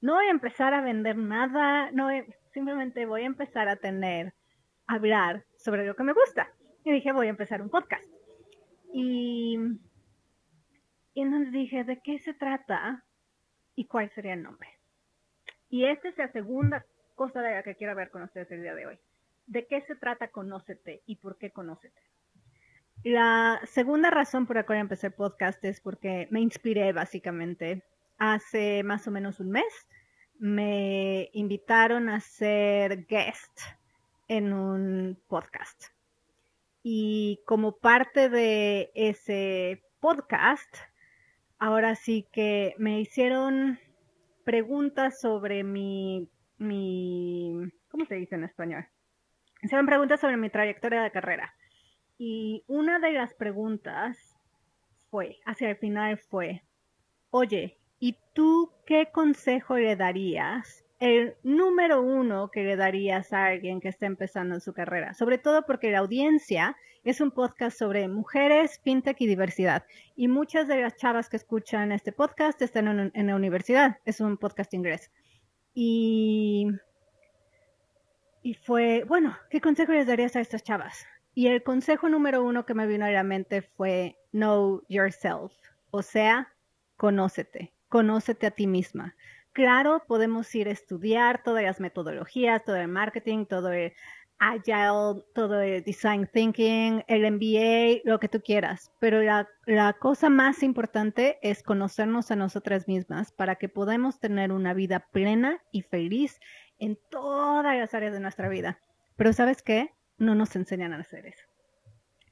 No 0.00 0.14
voy 0.14 0.26
a 0.26 0.30
empezar 0.30 0.74
a 0.74 0.80
vender 0.80 1.16
nada, 1.16 1.90
no 1.90 2.08
simplemente 2.52 3.06
voy 3.06 3.22
a 3.22 3.26
empezar 3.26 3.68
a 3.68 3.76
tener, 3.76 4.34
a 4.86 4.94
hablar 4.94 5.44
sobre 5.56 5.84
lo 5.84 5.96
que 5.96 6.04
me 6.04 6.12
gusta. 6.12 6.52
Y 6.84 6.92
dije, 6.92 7.12
voy 7.12 7.26
a 7.26 7.30
empezar 7.30 7.60
un 7.60 7.70
podcast. 7.70 8.04
Y, 8.92 9.58
y 11.14 11.20
entonces 11.20 11.52
dije, 11.52 11.84
¿de 11.84 12.00
qué 12.00 12.18
se 12.20 12.34
trata? 12.34 13.04
¿Y 13.74 13.86
cuál 13.86 14.10
sería 14.10 14.34
el 14.34 14.42
nombre? 14.42 14.68
Y 15.68 15.84
esta 15.84 16.08
es 16.08 16.16
la 16.16 16.30
segunda 16.32 16.86
cosa 17.14 17.42
de 17.42 17.54
la 17.54 17.62
que 17.62 17.74
quiero 17.74 17.94
ver 17.94 18.10
con 18.10 18.22
ustedes 18.22 18.50
el 18.52 18.62
día 18.62 18.74
de 18.74 18.86
hoy. 18.86 18.98
¿De 19.46 19.66
qué 19.66 19.82
se 19.82 19.96
trata 19.96 20.28
Conócete 20.28 21.02
y 21.06 21.16
por 21.16 21.36
qué 21.38 21.50
Conócete? 21.50 22.00
La 23.04 23.60
segunda 23.64 24.10
razón 24.10 24.46
por 24.46 24.56
la 24.56 24.66
cual 24.66 24.80
empecé 24.80 25.08
el 25.08 25.12
podcast 25.12 25.64
es 25.64 25.80
porque 25.80 26.26
me 26.30 26.40
inspiré 26.40 26.92
básicamente. 26.92 27.84
Hace 28.18 28.82
más 28.82 29.06
o 29.06 29.12
menos 29.12 29.38
un 29.38 29.50
mes 29.50 29.88
me 30.38 31.30
invitaron 31.32 32.08
a 32.08 32.20
ser 32.20 33.06
guest 33.06 33.60
en 34.26 34.52
un 34.52 35.18
podcast. 35.28 35.84
Y 36.82 37.40
como 37.46 37.78
parte 37.78 38.28
de 38.28 38.90
ese 38.94 39.82
podcast, 40.00 40.76
ahora 41.58 41.94
sí 41.94 42.26
que 42.32 42.74
me 42.78 43.00
hicieron 43.00 43.78
preguntas 44.44 45.20
sobre 45.20 45.64
mi, 45.64 46.28
mi, 46.56 47.70
¿cómo 47.90 48.06
se 48.06 48.16
dice 48.16 48.34
en 48.34 48.44
español? 48.44 48.86
Me 49.60 49.66
hicieron 49.66 49.86
preguntas 49.86 50.20
sobre 50.20 50.36
mi 50.36 50.50
trayectoria 50.50 51.02
de 51.02 51.10
carrera. 51.10 51.54
Y 52.18 52.64
una 52.66 52.98
de 52.98 53.12
las 53.12 53.32
preguntas 53.32 54.36
fue, 55.08 55.38
hacia 55.46 55.70
el 55.70 55.76
final 55.76 56.18
fue, 56.18 56.64
oye, 57.30 57.78
¿y 58.00 58.16
tú 58.34 58.72
qué 58.86 59.08
consejo 59.12 59.76
le 59.76 59.94
darías? 59.94 60.84
El 60.98 61.36
número 61.44 62.02
uno 62.02 62.50
que 62.50 62.64
le 62.64 62.74
darías 62.74 63.32
a 63.32 63.46
alguien 63.46 63.80
que 63.80 63.88
está 63.88 64.06
empezando 64.06 64.56
en 64.56 64.60
su 64.60 64.72
carrera, 64.72 65.14
sobre 65.14 65.38
todo 65.38 65.64
porque 65.64 65.92
la 65.92 66.00
audiencia 66.00 66.76
es 67.04 67.20
un 67.20 67.30
podcast 67.30 67.78
sobre 67.78 68.08
mujeres, 68.08 68.80
fintech 68.82 69.20
y 69.20 69.28
diversidad. 69.28 69.84
Y 70.16 70.26
muchas 70.26 70.66
de 70.66 70.80
las 70.80 70.96
chavas 70.96 71.28
que 71.28 71.36
escuchan 71.36 71.92
este 71.92 72.10
podcast 72.10 72.60
están 72.62 73.12
en, 73.14 73.26
la 73.28 73.36
universidad, 73.36 73.98
es 74.04 74.20
un 74.20 74.36
podcast 74.38 74.74
inglés. 74.74 75.12
Y, 75.72 76.66
y 78.42 78.54
fue, 78.54 79.04
bueno, 79.04 79.36
¿qué 79.50 79.60
consejo 79.60 79.92
les 79.92 80.08
darías 80.08 80.34
a 80.34 80.40
estas 80.40 80.64
chavas? 80.64 81.06
Y 81.38 81.46
el 81.46 81.62
consejo 81.62 82.08
número 82.08 82.42
uno 82.42 82.66
que 82.66 82.74
me 82.74 82.88
vino 82.88 83.04
a 83.04 83.10
la 83.10 83.22
mente 83.22 83.62
fue 83.62 84.18
know 84.32 84.82
yourself, 84.88 85.52
o 85.92 86.02
sea, 86.02 86.52
conócete. 86.96 87.72
conócete 87.88 88.48
a 88.48 88.50
ti 88.50 88.66
misma. 88.66 89.14
Claro, 89.52 90.02
podemos 90.08 90.52
ir 90.56 90.66
a 90.66 90.72
estudiar 90.72 91.44
todas 91.44 91.62
las 91.62 91.78
metodologías, 91.78 92.64
todo 92.64 92.74
el 92.74 92.88
marketing, 92.88 93.46
todo 93.46 93.70
el 93.70 93.92
agile, 94.40 95.22
todo 95.32 95.60
el 95.60 95.84
design 95.84 96.26
thinking, 96.26 97.04
el 97.06 97.30
MBA, 97.30 98.00
lo 98.02 98.18
que 98.18 98.28
tú 98.28 98.40
quieras. 98.40 98.90
Pero 98.98 99.22
la, 99.22 99.92
cosa 100.00 100.30
más 100.30 100.64
importante 100.64 101.38
es 101.42 101.62
conocernos 101.62 102.32
a 102.32 102.36
nosotras 102.36 102.88
mismas 102.88 103.30
para 103.30 103.54
que 103.54 103.68
podamos 103.68 104.18
tener 104.18 104.50
una 104.50 104.74
vida 104.74 105.06
plena 105.12 105.62
y 105.70 105.82
feliz 105.82 106.40
en 106.80 106.98
todas 107.10 107.76
las 107.76 107.94
áreas 107.94 108.12
de 108.12 108.18
nuestra 108.18 108.48
vida. 108.48 108.80
Pero 109.14 109.32
¿sabes 109.32 109.62
qué? 109.62 109.94
No 110.18 110.34
nos 110.34 110.54
enseñan 110.56 110.92
a 110.92 110.98
hacer 110.98 111.26
eso. 111.26 111.46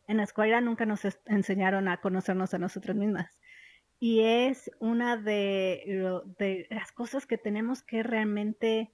En 0.09 0.19
la 0.19 0.25
escuela 0.25 0.61
nunca 0.61 0.87
nos 0.87 1.01
enseñaron 1.27 1.89
a 1.89 2.01
conocernos 2.01 2.55
a 2.55 2.59
nosotras 2.59 2.97
mismas. 2.97 3.39
Y 3.99 4.21
es 4.21 4.71
una 4.79 5.17
de, 5.17 6.23
de 6.39 6.67
las 6.71 6.93
cosas 6.93 7.27
que 7.27 7.39
tenemos 7.39 7.83
que 7.83 8.03
realmente 8.03 8.93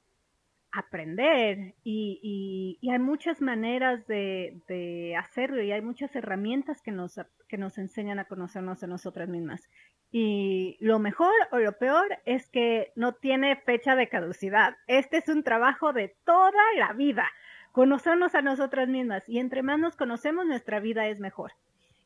aprender 0.72 1.74
y, 1.84 2.78
hay 2.90 2.98
muchas 2.98 3.40
maneras 3.40 4.06
de, 4.06 5.14
hacerlo 5.18 5.62
y 5.62 5.70
hay 5.70 5.82
muchas 5.82 6.14
herramientas 6.16 6.82
que 6.82 6.90
nos, 6.90 7.20
que 7.48 7.58
nos 7.58 7.78
enseñan 7.78 8.18
a 8.18 8.24
conocernos 8.24 8.82
a 8.82 8.86
nosotras 8.86 9.28
mismas. 9.28 9.68
Y 10.10 10.76
lo 10.80 10.98
mejor 10.98 11.32
o 11.52 11.58
lo 11.58 11.78
peor 11.78 12.18
es 12.26 12.48
que 12.50 12.92
no 12.96 13.14
tiene 13.14 13.56
fecha 13.56 13.96
de 13.96 14.08
caducidad. 14.08 14.76
Este 14.86 15.18
es 15.18 15.28
un 15.28 15.42
trabajo 15.42 15.92
de 15.92 16.14
toda 16.24 16.62
la 16.76 16.92
vida, 16.92 17.30
conocernos 17.72 18.34
a 18.34 18.42
nosotras 18.42 18.88
mismas 18.88 19.26
y 19.28 19.38
entre 19.38 19.62
más 19.62 19.78
nos 19.78 19.96
conocemos 19.96 20.46
nuestra 20.46 20.78
vida 20.78 21.08
es 21.08 21.18
mejor. 21.18 21.52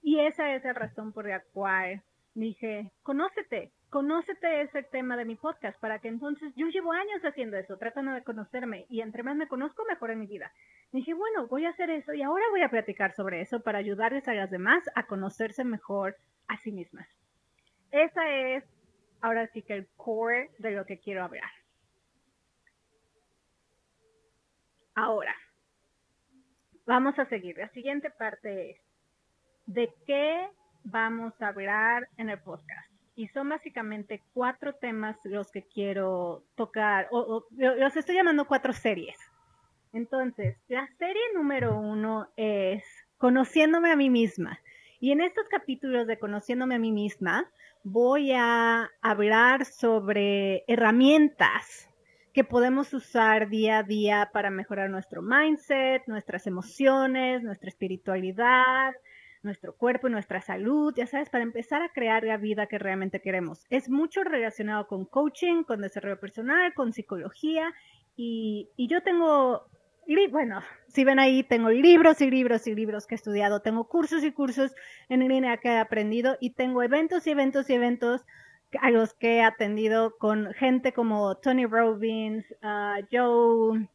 Y 0.01 0.21
esa 0.21 0.55
es 0.55 0.65
la 0.65 0.73
razón 0.73 1.13
por 1.13 1.29
la 1.29 1.41
cual 1.41 2.03
dije, 2.35 2.93
conócete, 3.03 3.73
conócete 3.91 4.63
ese 4.63 4.85
tema 4.85 5.17
de 5.17 5.25
mi 5.25 5.35
podcast 5.35 5.79
para 5.81 5.99
que 5.99 6.09
entonces 6.09 6.53
yo 6.55 6.69
llevo 6.69 6.93
años 6.93 7.25
haciendo 7.25 7.57
eso, 7.57 7.77
tratando 7.79 8.13
de 8.13 8.23
conocerme 8.23 8.87
y 8.89 9.01
entre 9.01 9.25
más 9.25 9.35
me 9.37 9.49
conozco, 9.49 9.85
mejor 9.89 10.13
en 10.13 10.21
mi 10.21 10.27
vida. 10.27 10.53
dije, 10.93 11.15
bueno, 11.15 11.49
voy 11.49 11.65
a 11.65 11.71
hacer 11.71 11.91
eso 11.91 12.15
y 12.15 12.23
ahora 12.23 12.45
voy 12.51 12.63
a 12.63 12.71
platicar 12.71 13.15
sobre 13.15 13.41
eso 13.41 13.61
para 13.61 13.79
ayudarles 13.79 14.29
a 14.29 14.35
las 14.35 14.51
demás 14.51 14.85
a 14.95 15.07
conocerse 15.07 15.65
mejor 15.65 16.17
a 16.47 16.57
sí 16.59 16.71
mismas. 16.71 17.09
Esa 17.91 18.31
es 18.31 18.65
ahora 19.21 19.49
sí 19.49 19.63
que 19.63 19.75
el 19.75 19.89
core 19.97 20.51
de 20.59 20.71
lo 20.71 20.87
que 20.87 21.01
quiero 21.01 21.25
hablar. 21.25 21.51
Ahora, 24.95 25.35
vamos 26.87 27.19
a 27.19 27.27
seguir. 27.27 27.59
La 27.59 27.69
siguiente 27.69 28.11
parte 28.11 28.71
es, 28.71 28.81
¿de 29.67 29.93
qué 30.07 30.49
vamos 30.85 31.35
a 31.41 31.49
hablar 31.49 32.09
en 32.17 32.31
el 32.31 32.39
podcast? 32.39 32.97
y 33.17 33.29
son 33.29 33.49
básicamente 33.49 34.23
cuatro 34.35 34.75
temas 34.75 35.17
los 35.25 35.51
que 35.51 35.63
quiero 35.63 36.45
tocar, 36.55 37.09
o, 37.11 37.47
los 37.51 37.97
estoy 37.97 38.15
llamando 38.15 38.47
cuatro 38.47 38.75
series. 38.75 39.17
Entonces, 39.95 40.59
la 40.69 40.87
serie 40.99 41.23
número 41.35 41.79
uno 41.79 42.29
es 42.37 42.85
Conociéndome 43.17 43.91
a 43.91 43.97
mí 43.97 44.11
misma. 44.11 44.61
Y 45.01 45.13
en 45.13 45.23
estos 45.23 45.49
capítulos 45.49 46.07
de 46.07 46.19
Conociéndome 46.19 46.75
a 46.75 46.79
mí 46.79 46.93
misma, 46.93 47.51
voy 47.83 48.33
a 48.33 48.91
hablar 49.01 49.65
sobre 49.65 50.65
herramientas 50.69 51.89
que 52.37 52.45
podemos 52.45 52.93
usar 52.93 53.49
día 53.49 53.79
a 53.79 53.83
día 53.83 54.29
para 54.31 54.51
mejorar 54.51 54.91
nuestro 54.91 55.23
mindset, 55.23 56.07
nuestras 56.07 56.47
emociones, 56.47 57.43
nuestra 57.43 57.71
espiritualidad, 57.71 58.93
nuestro 59.43 59.75
cuerpo 59.75 60.09
y 60.09 60.11
nuestra 60.11 60.43
salud, 60.43 60.93
ya 60.95 61.07
sabes, 61.07 61.31
para 61.31 61.45
empezar 61.45 61.81
a 61.81 61.89
crear 61.95 62.25
la 62.25 62.37
vida 62.37 62.67
que 62.67 62.79
realmente 62.79 63.23
queremos. 63.23 63.65
Es 63.71 63.89
mucho 63.89 64.23
relacionado 64.23 64.87
con 64.87 65.07
coaching, 65.07 65.63
con 65.63 65.81
desarrollo 65.81 66.21
personal, 66.21 66.75
con 66.75 66.93
psicología 66.93 67.73
y, 68.17 68.69
yo 68.77 69.03
tengo, 69.03 69.71
bueno, 70.31 70.61
si 70.89 71.05
ven 71.05 71.19
ahí, 71.19 71.43
tengo 71.43 71.71
libros 71.71 72.21
y 72.21 72.31
libros 72.31 72.67
y 72.67 72.75
libros 72.75 73.07
que 73.07 73.15
he 73.15 73.17
estudiado, 73.17 73.63
tengo 73.63 73.89
cursos 73.89 74.23
y 74.23 74.33
cursos 74.33 74.75
en 75.09 75.27
línea 75.27 75.57
que 75.57 75.69
he 75.69 75.79
aprendido 75.79 76.37
y 76.39 76.51
tengo 76.51 76.83
eventos 76.83 77.27
y 77.27 77.31
eventos 77.31 77.71
y 77.71 77.73
eventos 77.73 78.27
a 78.81 78.91
los 78.91 79.15
que 79.15 79.37
he 79.37 79.43
atendido 79.43 80.17
con 80.19 80.53
gente 80.55 80.93
como 80.93 81.37
Tony 81.37 81.67
Robbins, 81.67 82.45
uh, 82.63 83.05
Joe, 83.11 83.89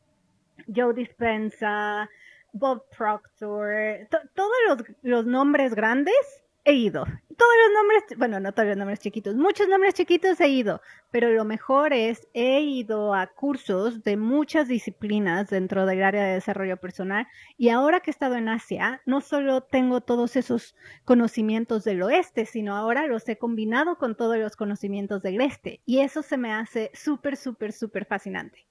Joe 0.73 0.93
Dispensa, 0.93 2.09
Bob 2.53 2.83
Proctor, 2.95 4.07
todos 4.33 4.51
los, 4.67 4.83
los, 5.01 5.25
nombres 5.25 5.73
grandes 5.73 6.43
he 6.65 6.73
ido. 6.73 7.05
Todos 7.05 7.53
los 7.65 7.73
nombres, 7.73 8.03
bueno, 8.17 8.39
no 8.39 8.51
todos 8.53 8.67
los 8.69 8.77
nombres 8.77 8.99
chiquitos, 8.99 9.35
muchos 9.35 9.67
nombres 9.67 9.93
chiquitos 9.95 10.39
he 10.41 10.49
ido, 10.49 10.81
pero 11.11 11.29
lo 11.31 11.43
mejor 11.45 11.91
es, 11.93 12.27
he 12.33 12.61
ido 12.61 13.13
a 13.15 13.27
cursos 13.27 14.03
de 14.03 14.15
muchas 14.17 14.67
disciplinas 14.67 15.49
dentro 15.49 15.85
del 15.85 16.03
área 16.03 16.23
de 16.23 16.33
desarrollo 16.33 16.77
personal 16.77 17.27
y 17.57 17.69
ahora 17.69 17.99
que 17.99 18.11
he 18.11 18.13
estado 18.13 18.35
en 18.35 18.47
Asia, 18.49 19.01
no 19.05 19.21
solo 19.21 19.61
tengo 19.61 20.01
todos 20.01 20.35
esos 20.35 20.75
conocimientos 21.03 21.83
del 21.83 22.03
oeste, 22.03 22.45
sino 22.45 22.75
ahora 22.75 23.07
los 23.07 23.27
he 23.29 23.37
combinado 23.37 23.97
con 23.97 24.15
todos 24.15 24.37
los 24.37 24.55
conocimientos 24.55 25.21
del 25.23 25.41
este 25.41 25.81
y 25.85 25.99
eso 25.99 26.21
se 26.21 26.37
me 26.37 26.53
hace 26.53 26.91
súper, 26.93 27.37
súper, 27.37 27.73
súper 27.73 28.05
fascinante. 28.05 28.67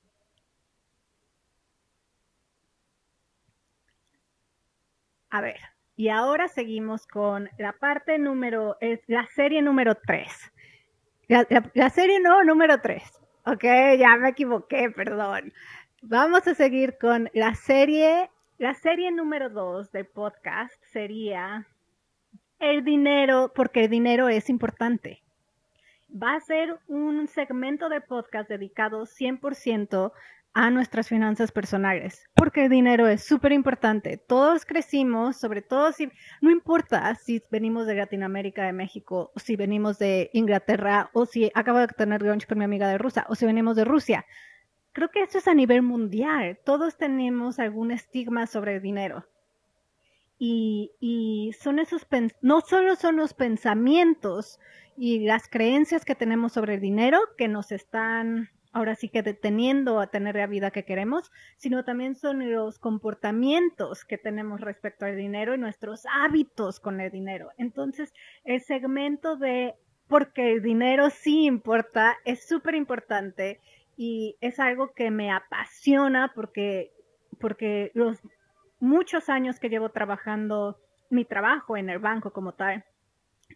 A 5.33 5.40
ver, 5.40 5.59
y 6.01 6.09
ahora 6.09 6.49
seguimos 6.49 7.07
con 7.07 7.51
la 7.59 7.75
parte 7.75 8.19
número, 8.19 8.79
la 9.07 9.27
serie 9.35 9.61
número 9.61 9.97
3. 9.97 10.33
La, 11.29 11.91
serie 11.91 12.21
no, 12.21 12.43
número 12.43 12.81
3. 12.81 13.03
Ok, 13.45 13.65
ya 13.99 14.17
me 14.17 14.31
equivoqué, 14.31 14.91
perdón. 14.91 15.53
Vamos 16.01 16.49
a 16.49 16.55
seguir 16.55 16.97
con 16.97 17.29
la 17.35 17.55
serie, 17.55 18.31
la 18.57 18.73
serie 18.73 19.11
número 19.11 19.51
2 19.51 19.93
del 19.93 20.07
podcast 20.07 20.73
sería 20.85 21.69
el 22.61 22.83
dinero, 22.83 23.53
porque 23.55 23.85
el 23.85 23.91
dinero 23.91 24.31
es 24.31 24.49
importante. 24.49 25.23
Va 26.11 26.35
a 26.35 26.41
ser 26.41 26.79
un 26.89 27.29
segmento 27.29 27.91
de 27.91 28.01
podcast 28.01 28.49
dedicado 28.49 29.05
100% 29.05 30.13
a 30.53 30.71
nuestras 30.71 31.09
finanzas 31.09 31.53
personales, 31.53 32.29
porque 32.35 32.65
el 32.65 32.71
dinero 32.71 33.07
es 33.07 33.23
súper 33.23 33.53
importante. 33.53 34.17
Todos 34.17 34.65
crecimos, 34.65 35.37
sobre 35.37 35.63
todo 35.63 35.93
si, 35.93 36.11
no 36.41 36.51
importa 36.51 37.15
si 37.15 37.43
venimos 37.51 37.87
de 37.87 37.95
Latinoamérica, 37.95 38.65
de 38.65 38.73
México, 38.73 39.31
o 39.35 39.39
si 39.39 39.55
venimos 39.55 39.99
de 39.99 40.31
Inglaterra, 40.33 41.11
o 41.13 41.27
si 41.27 41.53
acabo 41.55 41.79
de 41.79 41.89
tener 41.89 42.23
lunch 42.23 42.47
con 42.47 42.59
mi 42.59 42.65
amiga 42.65 42.89
de 42.89 42.99
Rusia, 42.99 43.27
o 43.29 43.35
si 43.37 43.47
venimos 43.47 43.77
de 43.77 43.85
Rusia. 43.85 44.27
Creo 44.93 45.11
que 45.11 45.23
esto 45.23 45.39
es 45.39 45.47
a 45.47 45.55
nivel 45.55 45.83
mundial. 45.83 46.59
Todos 46.65 46.97
tenemos 46.97 47.61
algún 47.61 47.93
estigma 47.93 48.49
sobre 48.49 48.77
el 48.77 48.83
dinero. 48.83 49.27
Y, 50.37 50.93
y 50.99 51.53
son 51.61 51.79
esos, 51.79 52.07
no 52.41 52.61
solo 52.63 52.97
son 52.97 53.17
los 53.17 53.35
pensamientos 53.35 54.59
y 54.97 55.27
las 55.27 55.49
creencias 55.49 56.05
que 56.05 56.17
tenemos 56.17 56.53
sobre 56.53 56.75
el 56.75 56.81
dinero 56.81 57.21
que 57.39 57.47
nos 57.47 57.71
están 57.71 58.51
ahora 58.73 58.95
sí 58.95 59.09
que 59.09 59.23
deteniendo 59.23 60.01
a 60.01 60.09
tener 60.09 60.37
la 60.37 60.47
vida 60.47 60.71
que 60.71 60.85
queremos, 60.85 61.31
sino 61.57 61.85
también 61.85 62.15
son 62.15 62.51
los 62.53 62.79
comportamientos 62.79 64.05
que 64.05 64.19
tenemos 64.19 64.61
respecto 64.61 65.05
al 65.05 65.17
dinero 65.17 65.55
y 65.55 65.59
nuestros 65.59 66.05
hábitos 66.13 66.81
con 66.81 67.01
el 67.01 67.11
dinero. 67.11 67.51
Entonces, 67.59 68.13
el 68.45 68.61
segmento 68.61 69.37
de 69.37 69.75
porque 70.09 70.53
el 70.53 70.63
dinero 70.63 71.09
sí 71.11 71.45
importa 71.47 72.17
es 72.25 72.47
súper 72.47 72.75
importante 72.75 73.61
y 73.97 74.37
es 74.41 74.59
algo 74.59 74.93
que 74.93 75.11
me 75.11 75.31
apasiona 75.31 76.33
porque, 76.35 76.93
porque 77.39 77.93
los 77.95 78.19
muchos 78.81 79.29
años 79.29 79.61
que 79.61 79.69
llevo 79.69 79.91
trabajando 79.91 80.81
mi 81.11 81.25
trabajo 81.25 81.77
en 81.77 81.91
el 81.91 81.99
banco 81.99 82.33
como 82.33 82.55
tal 82.55 82.85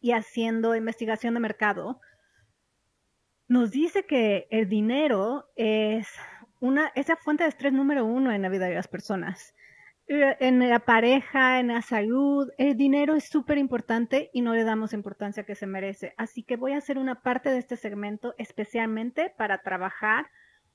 y 0.00 0.12
haciendo 0.12 0.76
investigación 0.76 1.34
de 1.34 1.40
mercado, 1.40 2.00
nos 3.48 3.70
dice 3.70 4.04
que 4.04 4.46
el 4.50 4.68
dinero 4.68 5.50
es 5.56 6.08
una, 6.60 6.90
esa 6.94 7.16
fuente 7.16 7.44
de 7.44 7.50
estrés 7.50 7.72
número 7.72 8.04
uno 8.04 8.32
en 8.32 8.42
la 8.42 8.48
vida 8.48 8.66
de 8.66 8.74
las 8.74 8.88
personas. 8.88 9.54
Eh, 10.06 10.36
en 10.40 10.68
la 10.68 10.80
pareja, 10.80 11.60
en 11.60 11.68
la 11.68 11.82
salud, 11.82 12.50
el 12.58 12.76
dinero 12.76 13.14
es 13.14 13.24
súper 13.24 13.58
importante 13.58 14.30
y 14.34 14.42
no 14.42 14.54
le 14.54 14.64
damos 14.64 14.92
importancia 14.92 15.44
que 15.44 15.54
se 15.54 15.66
merece. 15.66 16.14
Así 16.16 16.42
que 16.42 16.56
voy 16.56 16.72
a 16.72 16.78
hacer 16.78 16.98
una 16.98 17.22
parte 17.22 17.50
de 17.50 17.58
este 17.58 17.76
segmento 17.76 18.34
especialmente 18.38 19.32
para 19.36 19.62
trabajar 19.62 20.26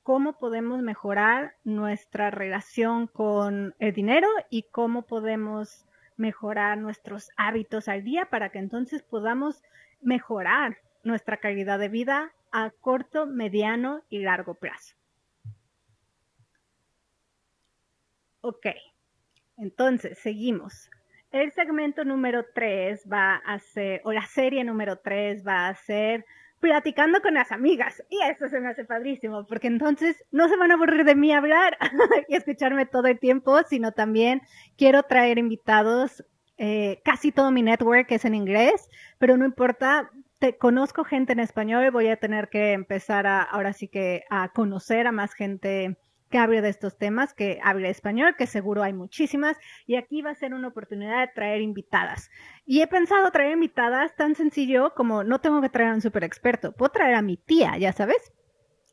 cómo 0.02 0.38
podemos 0.40 0.82
mejorar 0.82 1.56
nuestra 1.64 2.32
relación 2.32 3.08
con 3.08 3.76
el 3.78 3.94
dinero 3.94 4.28
y 4.50 4.64
cómo 4.64 5.04
podemos 5.04 5.86
mejorar 6.18 6.78
nuestros 6.78 7.30
hábitos 7.38 7.88
al 7.88 8.04
día 8.04 8.26
para 8.30 8.50
que 8.50 8.60
entonces 8.60 9.04
podamos 9.04 9.62
mejorar 10.02 10.78
nuestra 11.04 11.38
calidad 11.38 11.80
de 11.80 11.90
vida 11.90 12.34
a 12.52 12.72
corto, 12.72 13.26
mediano 13.26 14.04
y 14.10 14.20
largo 14.20 14.56
plazo. 14.56 14.96
Ok, 18.42 18.68
entonces 19.58 20.18
seguimos. 20.20 20.90
El 21.32 21.52
segmento 21.52 22.06
número 22.06 22.46
3 22.56 23.06
va 23.12 23.36
a 23.36 23.60
ser, 23.60 24.02
o 24.04 24.14
la 24.14 24.26
serie 24.26 24.64
número 24.64 24.98
3 24.98 25.46
va 25.46 25.68
a 25.68 25.76
ser 25.76 26.26
platicando 26.60 27.22
con 27.22 27.34
las 27.34 27.52
amigas. 27.52 28.04
Y 28.10 28.22
eso 28.24 28.50
se 28.50 28.60
me 28.60 28.70
hace 28.70 28.86
padrísimo, 28.86 29.46
porque 29.46 29.68
entonces 29.68 30.24
no 30.32 30.48
se 30.50 30.58
van 30.58 30.72
a 30.72 30.76
aburrir 30.76 31.06
de 31.06 31.16
mí 31.16 31.32
hablar 31.34 31.78
y 32.28 32.36
escucharme 32.36 32.86
todo 32.86 33.08
el 33.08 33.20
tiempo, 33.20 33.60
sino 33.70 33.92
también 33.92 34.42
quiero 34.78 35.04
traer 35.04 35.38
invitados. 35.38 36.24
Eh, 36.58 37.02
casi 37.06 37.32
todo 37.32 37.52
mi 37.52 37.62
network 37.62 38.12
es 38.12 38.26
en 38.26 38.36
inglés, 38.36 38.90
pero 39.18 39.38
no 39.38 39.46
importa, 39.46 40.12
te, 40.40 40.58
conozco 40.58 41.04
gente 41.04 41.34
en 41.34 41.40
español, 41.40 41.92
voy 41.92 42.08
a 42.08 42.18
tener 42.18 42.50
que 42.50 42.74
empezar 42.74 43.28
a, 43.28 43.42
ahora 43.42 43.74
sí 43.74 43.88
que 43.88 44.24
a 44.30 44.50
conocer 44.50 45.08
a 45.08 45.12
más 45.12 45.34
gente 45.34 45.98
que 46.30 46.38
hable 46.38 46.62
de 46.62 46.70
estos 46.70 46.98
temas, 46.98 47.34
que 47.34 47.60
hable 47.64 47.90
español, 47.90 48.36
que 48.38 48.48
seguro 48.48 48.84
hay 48.84 48.94
muchísimas, 48.94 49.58
y 49.88 49.96
aquí 49.96 50.22
va 50.22 50.32
a 50.32 50.36
ser 50.36 50.54
una 50.54 50.68
oportunidad 50.68 51.22
de 51.22 51.34
traer 51.34 51.62
invitadas. 51.62 52.30
Y 52.66 52.82
he 52.82 52.88
pensado 52.88 53.32
traer 53.32 53.54
invitadas 53.54 54.16
tan 54.16 54.36
sencillo 54.36 54.94
como 54.94 55.24
no 55.24 55.42
tengo 55.42 55.62
que 55.62 55.70
traer 55.70 55.90
a 55.90 55.96
un 55.96 56.02
super 56.02 56.24
experto, 56.24 56.72
puedo 56.74 56.92
traer 56.92 57.16
a 57.16 57.22
mi 57.22 57.38
tía, 57.38 57.78
ya 57.78 57.94
sabes. 57.94 58.32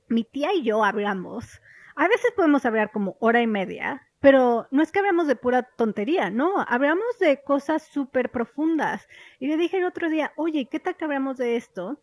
Mi 0.09 0.25
tía 0.25 0.55
y 0.55 0.63
yo 0.63 0.85
hablamos. 0.85 1.61
A 1.95 2.09
veces 2.09 2.33
podemos 2.35 2.65
hablar 2.65 2.91
como 2.91 3.17
hora 3.21 3.43
y 3.43 3.47
media, 3.47 4.06
pero 4.21 4.67
no 4.71 4.83
es 4.83 4.93
que 4.93 4.99
hablamos 4.99 5.27
de 5.27 5.37
pura 5.37 5.63
tontería, 5.63 6.31
no, 6.31 6.65
hablamos 6.69 7.19
de 7.21 7.43
cosas 7.43 7.83
súper 7.83 8.31
profundas. 8.31 9.09
Y 9.39 9.47
le 9.47 9.57
dije 9.57 9.79
el 9.79 9.85
otro 9.85 10.09
día, 10.09 10.33
oye, 10.37 10.69
¿qué 10.71 10.81
tal 10.81 10.97
que 10.97 11.05
hablamos 11.05 11.37
de 11.37 11.57
esto 11.57 12.01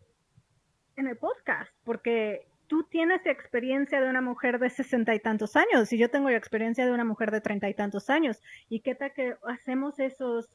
en 0.96 1.08
el 1.08 1.16
podcast? 1.16 1.72
Porque 1.84 2.46
tú 2.66 2.84
tienes 2.84 3.26
experiencia 3.26 4.00
de 4.00 4.08
una 4.08 4.20
mujer 4.20 4.58
de 4.58 4.70
sesenta 4.70 5.14
y 5.14 5.20
tantos 5.20 5.56
años 5.56 5.92
y 5.92 5.98
yo 5.98 6.10
tengo 6.10 6.30
la 6.30 6.36
experiencia 6.36 6.86
de 6.86 6.92
una 6.92 7.04
mujer 7.04 7.30
de 7.30 7.40
treinta 7.40 7.68
y 7.68 7.74
tantos 7.74 8.08
años. 8.10 8.40
¿Y 8.68 8.80
qué 8.80 8.94
tal 8.94 9.12
que 9.12 9.36
hacemos 9.46 9.98
esos, 9.98 10.48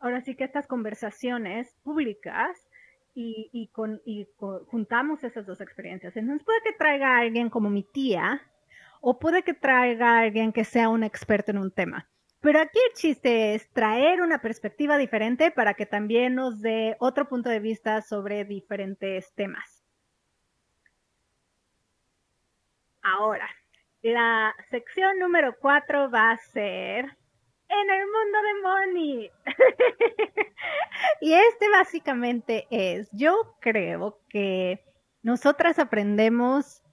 ahora 0.00 0.22
sí 0.22 0.34
que 0.34 0.44
estas 0.44 0.66
conversaciones 0.66 1.74
públicas 1.82 2.68
y, 3.14 3.50
y, 3.52 3.68
con, 3.68 4.00
y 4.04 4.26
juntamos 4.66 5.22
esas 5.22 5.46
dos 5.46 5.60
experiencias? 5.60 6.16
Entonces 6.16 6.44
puede 6.44 6.62
que 6.64 6.72
traiga 6.72 7.16
a 7.16 7.20
alguien 7.20 7.50
como 7.50 7.68
mi 7.70 7.82
tía 7.82 8.42
o 9.06 9.18
puede 9.18 9.42
que 9.42 9.52
traiga 9.52 10.16
a 10.16 10.20
alguien 10.20 10.50
que 10.50 10.64
sea 10.64 10.88
un 10.88 11.02
experto 11.02 11.50
en 11.50 11.58
un 11.58 11.70
tema. 11.70 12.08
Pero 12.40 12.58
aquí 12.58 12.78
el 12.88 12.94
chiste 12.94 13.54
es 13.54 13.70
traer 13.70 14.22
una 14.22 14.40
perspectiva 14.40 14.96
diferente 14.96 15.50
para 15.50 15.74
que 15.74 15.84
también 15.84 16.34
nos 16.34 16.62
dé 16.62 16.96
otro 17.00 17.28
punto 17.28 17.50
de 17.50 17.60
vista 17.60 18.00
sobre 18.00 18.46
diferentes 18.46 19.34
temas. 19.34 19.84
Ahora, 23.02 23.46
la 24.00 24.54
sección 24.70 25.18
número 25.18 25.54
cuatro 25.60 26.10
va 26.10 26.30
a 26.30 26.38
ser 26.38 27.04
en 27.68 27.90
el 27.90 28.06
mundo 28.06 28.38
de 28.42 28.62
Money. 28.62 29.30
y 31.20 31.34
este 31.34 31.68
básicamente 31.70 32.66
es, 32.70 33.10
yo 33.12 33.56
creo 33.60 34.18
que 34.30 34.82
nosotras 35.22 35.78
aprendemos, 35.78 36.83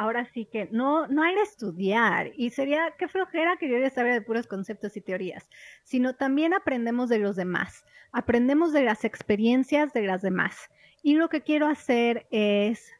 ahora 0.00 0.24
sí 0.24 0.46
que 0.46 0.66
no, 0.72 1.06
no 1.08 1.22
hay 1.22 1.34
de 1.34 1.42
estudiar 1.42 2.32
y 2.34 2.48
sería 2.48 2.94
qué 2.98 3.06
flojera 3.06 3.58
que 3.58 3.68
yo 3.68 3.76
ya 3.76 3.90
sabía 3.90 4.14
de 4.14 4.22
puros 4.22 4.46
conceptos 4.46 4.96
y 4.96 5.02
teorías, 5.02 5.46
sino 5.84 6.14
también 6.14 6.54
aprendemos 6.54 7.10
de 7.10 7.18
los 7.18 7.36
demás, 7.36 7.84
aprendemos 8.10 8.72
de 8.72 8.82
las 8.82 9.04
experiencias 9.04 9.92
de 9.92 10.00
las 10.00 10.22
demás. 10.22 10.70
Y 11.02 11.16
lo 11.16 11.28
que 11.28 11.42
quiero 11.42 11.66
hacer 11.66 12.26
es, 12.30 12.90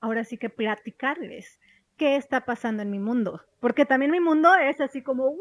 ahora 0.00 0.24
sí 0.24 0.38
que 0.38 0.50
platicarles 0.50 1.60
qué 1.96 2.16
está 2.16 2.44
pasando 2.44 2.82
en 2.82 2.90
mi 2.90 2.98
mundo. 2.98 3.42
Porque 3.60 3.84
también 3.84 4.10
mi 4.10 4.18
mundo 4.18 4.52
es 4.56 4.80
así 4.80 5.02
como, 5.02 5.26
¡wow! 5.26 5.36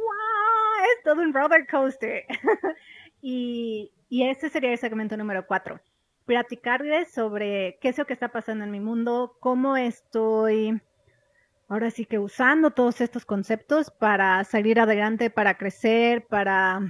Es 0.83 1.03
todo 1.03 1.23
un 1.23 1.33
roller 1.33 1.65
coaster. 1.65 2.25
y, 3.19 3.91
y 4.09 4.29
ese 4.29 4.49
sería 4.49 4.73
el 4.73 4.77
segmento 4.77 5.17
número 5.17 5.47
cuatro. 5.47 5.81
Platicarles 6.25 7.11
sobre 7.11 7.79
qué 7.81 7.89
es 7.89 7.97
lo 7.97 8.05
que 8.05 8.13
está 8.13 8.29
pasando 8.29 8.63
en 8.63 8.69
mi 8.69 8.79
mundo, 8.79 9.37
cómo 9.39 9.75
estoy 9.75 10.79
ahora 11.69 11.91
sí 11.91 12.05
que 12.05 12.19
usando 12.19 12.71
todos 12.71 12.99
estos 12.99 13.25
conceptos 13.25 13.91
para 13.91 14.43
salir 14.43 14.79
adelante, 14.79 15.29
para 15.29 15.57
crecer, 15.57 16.25
para 16.27 16.81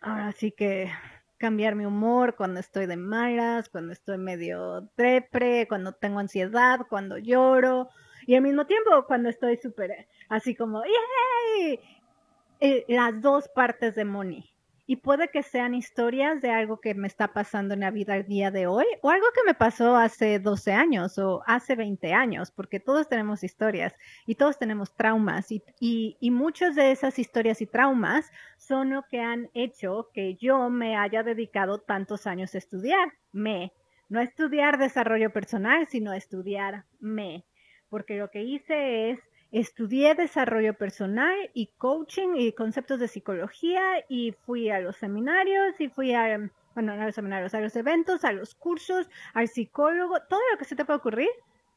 ahora 0.00 0.32
sí 0.32 0.52
que 0.52 0.90
cambiar 1.36 1.74
mi 1.74 1.84
humor 1.84 2.36
cuando 2.36 2.60
estoy 2.60 2.86
de 2.86 2.96
malas, 2.96 3.68
cuando 3.68 3.92
estoy 3.92 4.18
medio 4.18 4.88
depre, 4.96 5.68
cuando 5.68 5.92
tengo 5.92 6.20
ansiedad, 6.20 6.80
cuando 6.88 7.18
lloro, 7.18 7.88
y 8.26 8.34
al 8.34 8.42
mismo 8.42 8.66
tiempo, 8.66 9.04
cuando 9.06 9.28
estoy 9.28 9.56
súper 9.56 10.06
así 10.28 10.54
como. 10.54 10.82
Eh, 12.60 12.84
las 12.88 13.20
dos 13.22 13.48
partes 13.48 13.94
de 13.94 14.04
Moni. 14.04 14.50
Y 14.90 14.96
puede 14.96 15.28
que 15.28 15.42
sean 15.42 15.74
historias 15.74 16.40
de 16.40 16.50
algo 16.50 16.80
que 16.80 16.94
me 16.94 17.08
está 17.08 17.34
pasando 17.34 17.74
en 17.74 17.80
la 17.80 17.90
vida 17.90 18.16
el 18.16 18.26
día 18.26 18.50
de 18.50 18.66
hoy 18.66 18.86
o 19.02 19.10
algo 19.10 19.26
que 19.34 19.42
me 19.46 19.52
pasó 19.52 19.94
hace 19.96 20.38
12 20.38 20.72
años 20.72 21.18
o 21.18 21.42
hace 21.46 21.76
20 21.76 22.14
años, 22.14 22.50
porque 22.50 22.80
todos 22.80 23.06
tenemos 23.06 23.44
historias 23.44 23.94
y 24.24 24.36
todos 24.36 24.58
tenemos 24.58 24.96
traumas 24.96 25.48
y, 25.50 26.16
muchas 26.30 26.74
de 26.74 26.90
esas 26.90 27.18
historias 27.18 27.60
y 27.60 27.66
traumas 27.66 28.30
son 28.56 28.88
lo 28.88 29.02
que 29.10 29.20
han 29.20 29.50
hecho 29.52 30.08
que 30.14 30.36
yo 30.36 30.70
me 30.70 30.96
haya 30.96 31.22
dedicado 31.22 31.82
tantos 31.82 32.26
años 32.26 32.54
a 32.54 32.58
estudiar. 32.58 33.12
Me, 33.30 33.74
no 34.08 34.20
estudiar 34.20 34.78
desarrollo 34.78 35.34
personal, 35.34 35.86
sino 35.90 36.14
estudiar 36.14 36.86
me 36.98 37.44
porque 37.88 38.18
lo 38.18 38.30
que 38.30 38.42
hice 38.42 39.10
es 39.10 39.20
estudié 39.50 40.14
desarrollo 40.14 40.74
personal 40.74 41.34
y 41.54 41.68
coaching 41.78 42.34
y 42.36 42.52
conceptos 42.52 43.00
de 43.00 43.08
psicología 43.08 43.82
y 44.08 44.32
fui 44.32 44.70
a 44.70 44.80
los 44.80 44.96
seminarios 44.96 45.80
y 45.80 45.88
fui 45.88 46.14
a, 46.14 46.38
bueno, 46.74 46.94
no 46.94 47.02
a 47.02 47.06
los 47.06 47.14
seminarios, 47.14 47.54
a 47.54 47.60
los 47.60 47.74
eventos, 47.76 48.24
a 48.24 48.32
los 48.32 48.54
cursos, 48.54 49.08
al 49.34 49.48
psicólogo, 49.48 50.20
todo 50.28 50.40
lo 50.52 50.58
que 50.58 50.64
se 50.64 50.76
te 50.76 50.84
puede 50.84 50.98
ocurrir, 50.98 51.30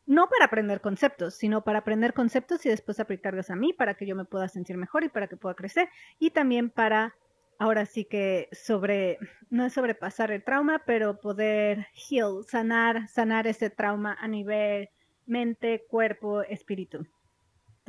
no 0.05 0.27
para 0.27 0.45
aprender 0.45 0.81
conceptos, 0.81 1.35
sino 1.35 1.63
para 1.63 1.79
aprender 1.79 2.13
conceptos 2.13 2.65
y 2.65 2.69
después 2.69 2.99
aplicarlos 2.99 3.49
a 3.49 3.55
mí 3.55 3.71
para 3.73 3.93
que 3.93 4.05
yo 4.05 4.15
me 4.15 4.25
pueda 4.25 4.49
sentir 4.49 4.77
mejor 4.77 5.03
y 5.03 5.09
para 5.09 5.27
que 5.27 5.37
pueda 5.37 5.55
crecer 5.55 5.89
y 6.19 6.31
también 6.31 6.69
para 6.69 7.15
ahora 7.61 7.85
sí 7.85 8.05
que 8.05 8.49
sobre, 8.51 9.19
no 9.51 9.67
es 9.67 9.73
sobrepasar 9.73 10.31
el 10.31 10.43
trauma, 10.43 10.81
pero 10.83 11.19
poder 11.19 11.87
heal, 11.93 12.43
sanar, 12.47 13.07
sanar 13.07 13.45
ese 13.45 13.69
trauma 13.69 14.17
a 14.19 14.27
nivel 14.27 14.89
mente, 15.27 15.85
cuerpo, 15.87 16.41
espíritu. 16.41 17.05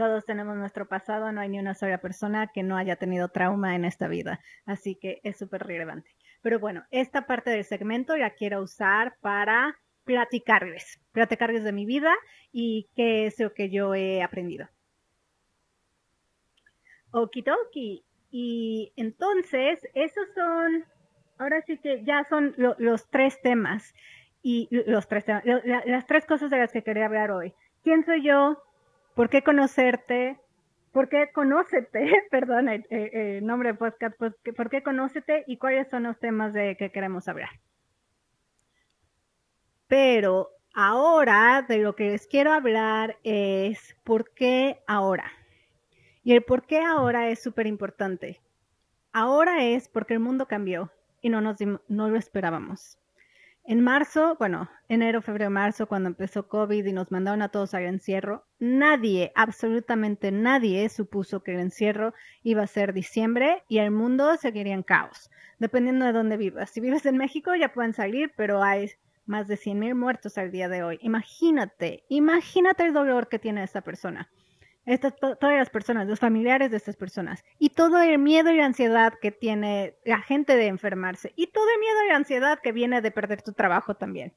Todos 0.03 0.25
tenemos 0.25 0.57
nuestro 0.57 0.88
pasado, 0.88 1.31
no 1.31 1.41
hay 1.41 1.49
ni 1.49 1.61
una 1.61 1.77
sola 1.77 1.99
persona 1.99 2.49
que 2.49 2.65
no 2.65 2.77
haya 2.77 2.97
tenido 2.97 3.29
trauma 3.29 3.77
en 3.77 3.85
esta 3.85 4.09
vida, 4.09 4.41
así 4.67 4.97
que 4.97 5.21
es 5.23 5.38
súper 5.38 5.62
relevante. 5.62 6.11
Pero 6.41 6.59
bueno, 6.59 6.85
esta 6.91 7.29
parte 7.29 7.51
del 7.51 7.65
segmento 7.65 8.17
la 8.17 8.31
quiero 8.31 8.62
usar 8.62 9.17
para 9.21 9.79
platicarles, 10.03 10.99
platicarles 11.12 11.62
de 11.62 11.71
mi 11.71 11.87
vida 11.87 12.12
y 12.51 12.91
qué 12.97 13.27
es 13.27 13.38
lo 13.38 13.55
que 13.55 13.71
yo 13.71 13.95
he 13.95 14.25
aprendido. 14.25 14.69
Okidoki. 17.12 18.05
Y 18.33 18.93
entonces, 18.97 19.87
esos 19.95 20.27
son, 20.35 20.85
ahora 21.38 21.62
sí 21.62 21.79
que 21.79 22.03
ya 22.03 22.27
son 22.29 22.57
los 22.57 23.09
tres 23.09 23.41
temas 23.41 23.95
y 24.43 24.67
los 24.73 25.07
tres 25.07 25.27
las 25.85 26.07
tres 26.09 26.27
cosas 26.27 26.51
de 26.51 26.59
las 26.59 26.73
que 26.73 26.83
quería 26.83 27.07
hablar 27.07 27.31
hoy. 27.31 27.55
¿Quién 27.85 28.05
soy 28.05 28.25
yo? 28.25 28.61
¿Por 29.14 29.29
qué 29.29 29.42
conocerte? 29.42 30.40
¿Por 30.92 31.09
qué 31.09 31.31
conócete? 31.33 32.11
Perdón, 32.31 32.68
el, 32.68 33.44
nombre 33.44 33.72
de 33.72 33.75
podcast. 33.79 34.16
Pues, 34.18 34.35
¿Por 34.57 34.70
qué 34.70 34.83
conócete? 34.83 35.44
¿Y 35.46 35.57
cuáles 35.59 35.88
son 35.88 36.05
los 36.05 36.18
temas 36.18 36.53
de 36.53 36.77
que 36.77 36.90
queremos 36.90 37.29
hablar? 37.29 37.51
Pero 39.87 40.51
ahora 40.75 41.64
de 41.68 41.79
lo 41.79 41.94
que 41.94 42.11
les 42.11 42.27
quiero 42.27 42.53
hablar 42.53 43.18
es 43.25 43.96
por 44.05 44.33
qué 44.33 44.83
ahora. 44.87 45.31
Y 46.25 46.33
el 46.33 46.42
por 46.42 46.66
qué 46.66 46.81
ahora 46.81 47.29
es 47.29 47.42
súper 47.42 47.66
importante. 47.66 48.40
Ahora 49.12 49.64
es 49.64 49.88
porque 49.88 50.14
el 50.14 50.20
mundo 50.20 50.46
cambió 50.46 50.90
y 51.20 51.29
no, 51.29 51.40
nos, 51.40 51.57
no 51.88 52.09
lo 52.09 52.16
esperábamos. 52.16 52.98
En 53.64 53.81
marzo, 53.81 54.35
bueno, 54.40 54.68
enero, 54.88 55.22
febrero, 55.22 55.48
marzo, 55.48 55.87
cuando 55.87 56.09
empezó 56.09 56.48
COVID 56.48 56.85
y 56.85 56.92
nos 56.92 57.12
mandaron 57.12 57.42
a 57.42 57.48
todos 57.48 57.75
al 57.75 57.85
encierro, 57.85 58.44
nadie, 58.59 59.31
absolutamente 59.37 60.33
nadie 60.33 60.88
supuso 60.88 61.44
que 61.44 61.55
el 61.55 61.61
encierro 61.61 62.12
iba 62.42 62.62
a 62.64 62.66
ser 62.66 62.92
diciembre 62.92 63.62
y 63.68 63.79
el 63.79 63.92
mundo 63.92 64.37
seguiría 64.37 64.75
en 64.75 64.83
caos, 64.83 65.31
dependiendo 65.61 66.05
de 66.07 66.12
dónde 66.12 66.37
vivas. 66.37 66.70
Si 66.70 66.81
vives 66.81 67.07
en 67.07 67.16
México 67.16 67.55
ya 67.55 67.72
pueden 67.72 67.94
salir, 67.94 68.33
pero 68.37 68.64
hay 68.64 68.90
más 69.27 69.46
de 69.46 69.57
100.000 69.57 69.94
muertos 69.94 70.38
al 70.38 70.51
día 70.51 70.68
de 70.68 70.83
hoy. 70.83 70.98
Imagínate, 71.01 72.05
imagínate 72.09 72.85
el 72.85 72.92
dolor 72.92 73.29
que 73.29 73.38
tiene 73.38 73.62
esta 73.62 73.83
persona 73.83 74.29
todas 75.40 75.57
las 75.57 75.71
personas, 75.71 76.09
los 76.09 76.18
familiares 76.18 76.71
de 76.71 76.77
estas 76.77 76.97
personas, 76.97 77.45
y 77.59 77.71
todo 77.71 78.01
el 78.01 78.18
miedo 78.18 78.51
y 78.51 78.57
la 78.57 78.66
ansiedad 78.66 79.14
que 79.21 79.31
tiene 79.31 79.97
la 80.05 80.21
gente 80.21 80.57
de 80.57 80.66
enfermarse, 80.66 81.33
y 81.37 81.49
todo 81.49 81.66
el 81.73 81.81
miedo 81.81 82.05
y 82.05 82.09
la 82.09 82.16
ansiedad 82.16 82.59
que 82.61 82.73
viene 82.73 83.01
de 83.01 83.11
perder 83.11 83.42
tu 83.42 83.53
trabajo 83.53 83.95
también. 83.95 84.35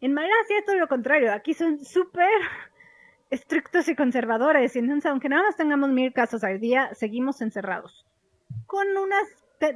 En 0.00 0.12
Malasia 0.12 0.58
es 0.58 0.64
todo 0.64 0.76
lo 0.76 0.88
contrario, 0.88 1.32
aquí 1.32 1.54
son 1.54 1.84
súper 1.84 2.28
estrictos 3.30 3.88
y 3.88 3.96
conservadores, 3.96 4.76
y 4.76 4.80
entonces 4.80 5.10
aunque 5.10 5.28
nada 5.28 5.44
más 5.44 5.56
tengamos 5.56 5.90
mil 5.90 6.12
casos 6.12 6.44
al 6.44 6.60
día, 6.60 6.94
seguimos 6.94 7.40
encerrados. 7.40 8.06
Con 8.66 8.86
unas, 8.96 9.26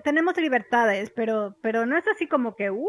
tenemos 0.04 0.37
libertades, 0.37 1.11
pero, 1.11 1.56
pero 1.62 1.87
no 1.87 1.96
es 1.96 2.06
así 2.09 2.26
como 2.26 2.54
que, 2.54 2.68
¡wow! 2.68 2.87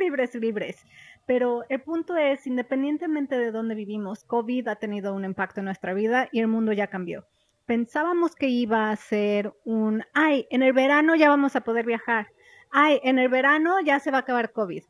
libres, 0.00 0.34
libres 0.34 0.84
Pero 1.28 1.66
el 1.68 1.82
punto 1.82 2.16
es, 2.16 2.46
independientemente 2.46 3.36
de 3.36 3.52
dónde 3.52 3.74
vivimos, 3.74 4.24
COVID 4.24 4.66
ha 4.66 4.76
tenido 4.76 5.12
un 5.12 5.26
impacto 5.26 5.60
en 5.60 5.66
nuestra 5.66 5.92
vida 5.92 6.26
y 6.32 6.40
el 6.40 6.48
mundo 6.48 6.72
ya 6.72 6.86
cambió. 6.86 7.26
Pensábamos 7.66 8.34
que 8.34 8.48
iba 8.48 8.90
a 8.90 8.96
ser 8.96 9.52
un, 9.66 10.04
ay, 10.14 10.46
en 10.48 10.62
el 10.62 10.72
verano 10.72 11.14
ya 11.16 11.28
vamos 11.28 11.54
a 11.54 11.60
poder 11.60 11.84
viajar. 11.84 12.28
Ay, 12.70 12.98
en 13.04 13.18
el 13.18 13.28
verano 13.28 13.78
ya 13.82 14.00
se 14.00 14.10
va 14.10 14.16
a 14.16 14.20
acabar 14.22 14.52
COVID. 14.52 14.82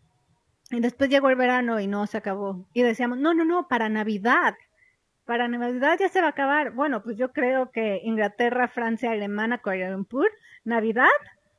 Y 0.70 0.78
después 0.78 1.10
llegó 1.10 1.28
el 1.28 1.34
verano 1.34 1.80
y 1.80 1.88
no 1.88 2.06
se 2.06 2.18
acabó. 2.18 2.68
Y 2.72 2.82
decíamos, 2.82 3.18
no, 3.18 3.34
no, 3.34 3.44
no, 3.44 3.66
para 3.66 3.88
Navidad. 3.88 4.54
Para 5.24 5.48
Navidad 5.48 5.96
ya 5.98 6.08
se 6.08 6.20
va 6.20 6.28
a 6.28 6.30
acabar. 6.30 6.70
Bueno, 6.70 7.02
pues 7.02 7.16
yo 7.16 7.32
creo 7.32 7.72
que 7.72 8.00
Inglaterra, 8.04 8.68
Francia, 8.68 9.10
Alemania, 9.10 9.58
Kuala 9.58 9.90
Lumpur, 9.90 10.30
Navidad 10.62 11.08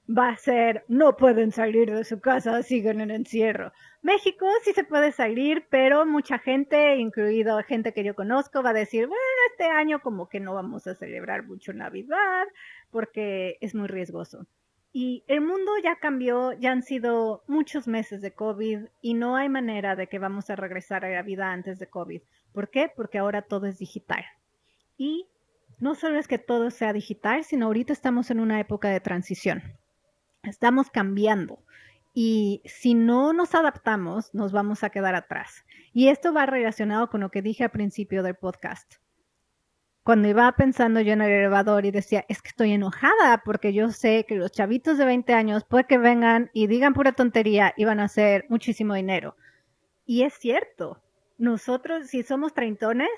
va 0.09 0.29
a 0.29 0.37
ser 0.37 0.85
no 0.87 1.15
pueden 1.17 1.51
salir 1.51 1.93
de 1.93 2.03
su 2.03 2.19
casa, 2.19 2.63
siguen 2.63 2.99
en 3.01 3.11
encierro. 3.11 3.71
México 4.01 4.47
sí 4.63 4.73
se 4.73 4.83
puede 4.83 5.11
salir, 5.11 5.67
pero 5.69 6.05
mucha 6.05 6.39
gente, 6.39 6.95
incluido 6.97 7.61
gente 7.63 7.93
que 7.93 8.03
yo 8.03 8.15
conozco, 8.15 8.63
va 8.63 8.71
a 8.71 8.73
decir, 8.73 9.07
bueno, 9.07 9.23
este 9.51 9.65
año 9.65 10.01
como 10.01 10.27
que 10.27 10.39
no 10.39 10.55
vamos 10.55 10.87
a 10.87 10.95
celebrar 10.95 11.45
mucho 11.45 11.73
Navidad 11.73 12.47
porque 12.89 13.57
es 13.61 13.75
muy 13.75 13.87
riesgoso. 13.87 14.47
Y 14.91 15.23
el 15.27 15.41
mundo 15.41 15.71
ya 15.83 15.97
cambió, 15.97 16.53
ya 16.53 16.71
han 16.71 16.81
sido 16.81 17.43
muchos 17.45 17.87
meses 17.87 18.21
de 18.21 18.33
COVID 18.33 18.85
y 19.01 19.13
no 19.13 19.35
hay 19.35 19.47
manera 19.47 19.95
de 19.95 20.07
que 20.07 20.17
vamos 20.17 20.49
a 20.49 20.55
regresar 20.55 21.05
a 21.05 21.09
la 21.09 21.21
vida 21.21 21.51
antes 21.51 21.77
de 21.77 21.87
COVID. 21.87 22.21
¿Por 22.51 22.71
qué? 22.71 22.91
Porque 22.95 23.19
ahora 23.19 23.43
todo 23.43 23.67
es 23.67 23.77
digital. 23.77 24.25
Y 24.97 25.27
no 25.77 25.93
solo 25.93 26.17
es 26.17 26.27
que 26.27 26.39
todo 26.39 26.71
sea 26.71 26.93
digital, 26.93 27.43
sino 27.43 27.67
ahorita 27.67 27.93
estamos 27.93 28.31
en 28.31 28.39
una 28.39 28.59
época 28.59 28.89
de 28.89 28.99
transición 28.99 29.61
estamos 30.49 30.89
cambiando. 30.89 31.63
Y 32.13 32.61
si 32.65 32.95
no 32.95 33.33
nos 33.33 33.55
adaptamos, 33.55 34.33
nos 34.33 34.51
vamos 34.51 34.83
a 34.83 34.89
quedar 34.89 35.15
atrás. 35.15 35.65
Y 35.93 36.09
esto 36.09 36.33
va 36.33 36.45
relacionado 36.45 37.09
con 37.09 37.21
lo 37.21 37.29
que 37.29 37.41
dije 37.41 37.63
al 37.63 37.71
principio 37.71 38.23
del 38.23 38.35
podcast. 38.35 38.95
Cuando 40.03 40.27
iba 40.27 40.51
pensando 40.53 41.01
yo 41.01 41.13
en 41.13 41.21
el 41.21 41.29
elevador 41.29 41.85
y 41.85 41.91
decía, 41.91 42.25
es 42.27 42.41
que 42.41 42.49
estoy 42.49 42.71
enojada 42.71 43.43
porque 43.45 43.73
yo 43.73 43.91
sé 43.91 44.25
que 44.27 44.35
los 44.35 44.51
chavitos 44.51 44.97
de 44.97 45.05
20 45.05 45.33
años 45.33 45.65
puede 45.65 45.83
que 45.83 45.97
vengan 45.97 46.49
y 46.53 46.67
digan 46.67 46.93
pura 46.93 47.11
tontería 47.11 47.73
y 47.77 47.85
van 47.85 47.99
a 47.99 48.05
hacer 48.05 48.45
muchísimo 48.49 48.95
dinero. 48.95 49.35
Y 50.05 50.23
es 50.23 50.33
cierto, 50.33 51.03
nosotros 51.37 52.07
si 52.07 52.23
somos 52.23 52.53
treintones, 52.53 53.09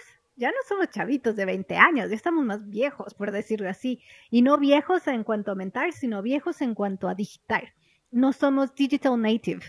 ya 0.42 0.50
no 0.50 0.58
somos 0.68 0.90
chavitos 0.90 1.36
de 1.36 1.46
20 1.46 1.76
años, 1.78 2.10
ya 2.10 2.16
estamos 2.16 2.44
más 2.44 2.68
viejos, 2.68 3.14
por 3.14 3.32
decirlo 3.32 3.70
así. 3.70 4.02
Y 4.32 4.42
no 4.42 4.58
viejos 4.58 5.06
en 5.06 5.24
cuanto 5.24 5.52
a 5.52 5.56
mental, 5.56 5.94
sino 5.94 6.24
viejos 6.24 6.62
en 6.62 6.74
cuanto 6.74 7.08
a 7.08 7.14
digital. 7.14 7.72
No 8.10 8.34
somos 8.34 8.74
digital 8.74 9.22
native. 9.22 9.62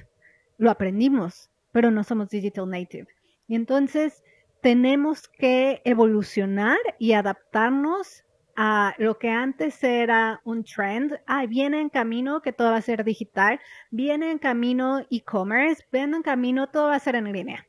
Lo 0.56 0.70
aprendimos, 0.70 1.50
pero 1.72 1.90
no 1.90 2.04
somos 2.04 2.30
digital 2.30 2.70
native. 2.70 3.06
Y 3.46 3.54
entonces 3.54 4.24
tenemos 4.62 5.28
que 5.28 5.82
evolucionar 5.85 6.78
y 6.98 7.12
adaptarnos 7.12 8.24
a 8.56 8.94
lo 8.96 9.18
que 9.18 9.28
antes 9.28 9.85
era 9.85 10.40
un 10.42 10.64
trend. 10.64 11.20
Ah, 11.26 11.44
viene 11.44 11.82
en 11.82 11.90
camino 11.90 12.40
que 12.40 12.54
todo 12.54 12.70
va 12.70 12.78
a 12.78 12.82
ser 12.82 13.04
digital. 13.04 13.61
Viene 13.90 14.30
en 14.30 14.38
camino 14.38 15.00
e-commerce. 15.11 15.85
Viene 15.92 16.16
en 16.16 16.22
camino 16.22 16.70
todo 16.70 16.87
va 16.87 16.94
a 16.94 16.98
ser 16.98 17.16
en 17.16 17.30
línea 17.30 17.66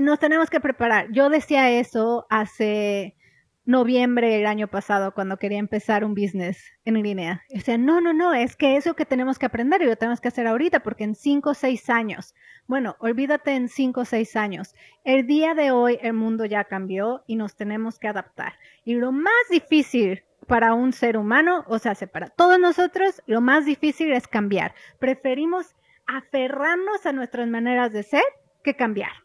nos 0.00 0.18
tenemos 0.18 0.48
que 0.48 0.60
preparar. 0.60 1.08
Yo 1.12 1.28
decía 1.28 1.70
eso 1.70 2.26
hace 2.30 3.16
noviembre 3.64 4.28
del 4.28 4.46
año 4.46 4.66
pasado 4.66 5.12
cuando 5.14 5.36
quería 5.36 5.58
empezar 5.58 6.04
un 6.04 6.14
business 6.14 6.64
en 6.84 7.00
línea. 7.02 7.42
O 7.54 7.60
sea, 7.60 7.78
no, 7.78 8.00
no, 8.00 8.12
no, 8.12 8.34
es 8.34 8.56
que 8.56 8.76
eso 8.76 8.94
que 8.94 9.04
tenemos 9.04 9.38
que 9.38 9.46
aprender 9.46 9.82
y 9.82 9.86
lo 9.86 9.96
tenemos 9.96 10.20
que 10.20 10.28
hacer 10.28 10.46
ahorita 10.46 10.80
porque 10.80 11.04
en 11.04 11.14
cinco 11.14 11.50
o 11.50 11.54
seis 11.54 11.88
años, 11.90 12.34
bueno, 12.66 12.96
olvídate 12.98 13.52
en 13.52 13.68
cinco 13.68 14.00
o 14.00 14.04
seis 14.04 14.34
años. 14.36 14.74
El 15.04 15.26
día 15.26 15.54
de 15.54 15.70
hoy 15.70 15.98
el 16.02 16.14
mundo 16.14 16.44
ya 16.44 16.64
cambió 16.64 17.22
y 17.26 17.36
nos 17.36 17.54
tenemos 17.54 17.98
que 17.98 18.08
adaptar. 18.08 18.54
Y 18.84 18.94
lo 18.94 19.12
más 19.12 19.32
difícil 19.50 20.24
para 20.46 20.74
un 20.74 20.92
ser 20.92 21.16
humano, 21.16 21.64
o 21.68 21.78
sea, 21.78 21.94
para 22.12 22.28
todos 22.28 22.58
nosotros, 22.58 23.22
lo 23.26 23.40
más 23.40 23.64
difícil 23.64 24.12
es 24.12 24.26
cambiar. 24.26 24.74
Preferimos 24.98 25.74
aferrarnos 26.06 27.06
a 27.06 27.12
nuestras 27.12 27.48
maneras 27.48 27.92
de 27.92 28.02
ser 28.02 28.24
que 28.64 28.74
cambiar. 28.74 29.21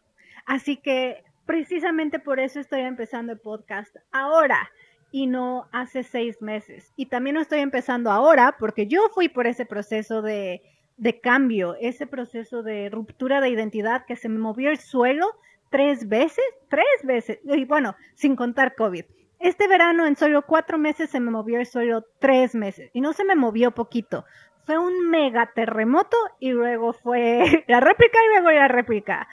Así 0.48 0.78
que 0.78 1.22
precisamente 1.44 2.18
por 2.18 2.40
eso 2.40 2.58
estoy 2.58 2.80
empezando 2.80 3.32
el 3.32 3.38
podcast 3.38 3.94
ahora 4.10 4.70
y 5.12 5.26
no 5.26 5.68
hace 5.72 6.02
seis 6.02 6.40
meses. 6.40 6.90
Y 6.96 7.06
también 7.06 7.36
estoy 7.36 7.60
empezando 7.60 8.10
ahora 8.10 8.56
porque 8.58 8.86
yo 8.86 9.10
fui 9.14 9.28
por 9.28 9.46
ese 9.46 9.66
proceso 9.66 10.22
de, 10.22 10.62
de 10.96 11.20
cambio, 11.20 11.76
ese 11.82 12.06
proceso 12.06 12.62
de 12.62 12.88
ruptura 12.88 13.42
de 13.42 13.50
identidad 13.50 14.06
que 14.06 14.16
se 14.16 14.30
me 14.30 14.38
movió 14.38 14.70
el 14.70 14.78
suelo 14.78 15.26
tres 15.68 16.08
veces, 16.08 16.44
tres 16.70 16.86
veces, 17.04 17.40
y 17.44 17.66
bueno, 17.66 17.94
sin 18.14 18.34
contar 18.34 18.74
COVID. 18.74 19.04
Este 19.40 19.68
verano 19.68 20.06
en 20.06 20.16
solo 20.16 20.46
cuatro 20.46 20.78
meses 20.78 21.10
se 21.10 21.20
me 21.20 21.30
movió 21.30 21.60
el 21.60 21.66
suelo 21.66 22.06
tres 22.20 22.54
meses 22.54 22.90
y 22.94 23.02
no 23.02 23.12
se 23.12 23.24
me 23.24 23.36
movió 23.36 23.72
poquito. 23.72 24.24
Fue 24.64 24.78
un 24.78 25.10
mega 25.10 25.52
terremoto 25.54 26.16
y 26.40 26.52
luego 26.52 26.94
fue 26.94 27.64
la 27.68 27.80
réplica 27.80 28.18
y 28.24 28.28
luego 28.28 28.50
la 28.50 28.68
réplica. 28.68 29.28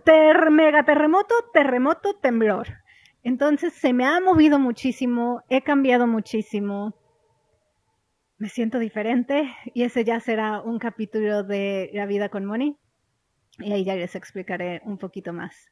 Ter 0.00 0.50
mega 0.50 0.84
terremoto, 0.84 1.34
terremoto, 1.52 2.14
temblor. 2.14 2.68
Entonces 3.22 3.74
se 3.74 3.92
me 3.92 4.06
ha 4.06 4.20
movido 4.20 4.58
muchísimo, 4.58 5.42
he 5.48 5.62
cambiado 5.62 6.06
muchísimo, 6.06 6.94
me 8.38 8.48
siento 8.48 8.78
diferente 8.78 9.54
y 9.74 9.84
ese 9.84 10.02
ya 10.02 10.18
será 10.18 10.60
un 10.60 10.78
capítulo 10.78 11.44
de 11.44 11.90
La 11.92 12.06
vida 12.06 12.28
con 12.30 12.44
Moni 12.44 12.76
y 13.58 13.72
ahí 13.72 13.84
ya 13.84 13.94
les 13.94 14.16
explicaré 14.16 14.80
un 14.84 14.98
poquito 14.98 15.32
más. 15.32 15.70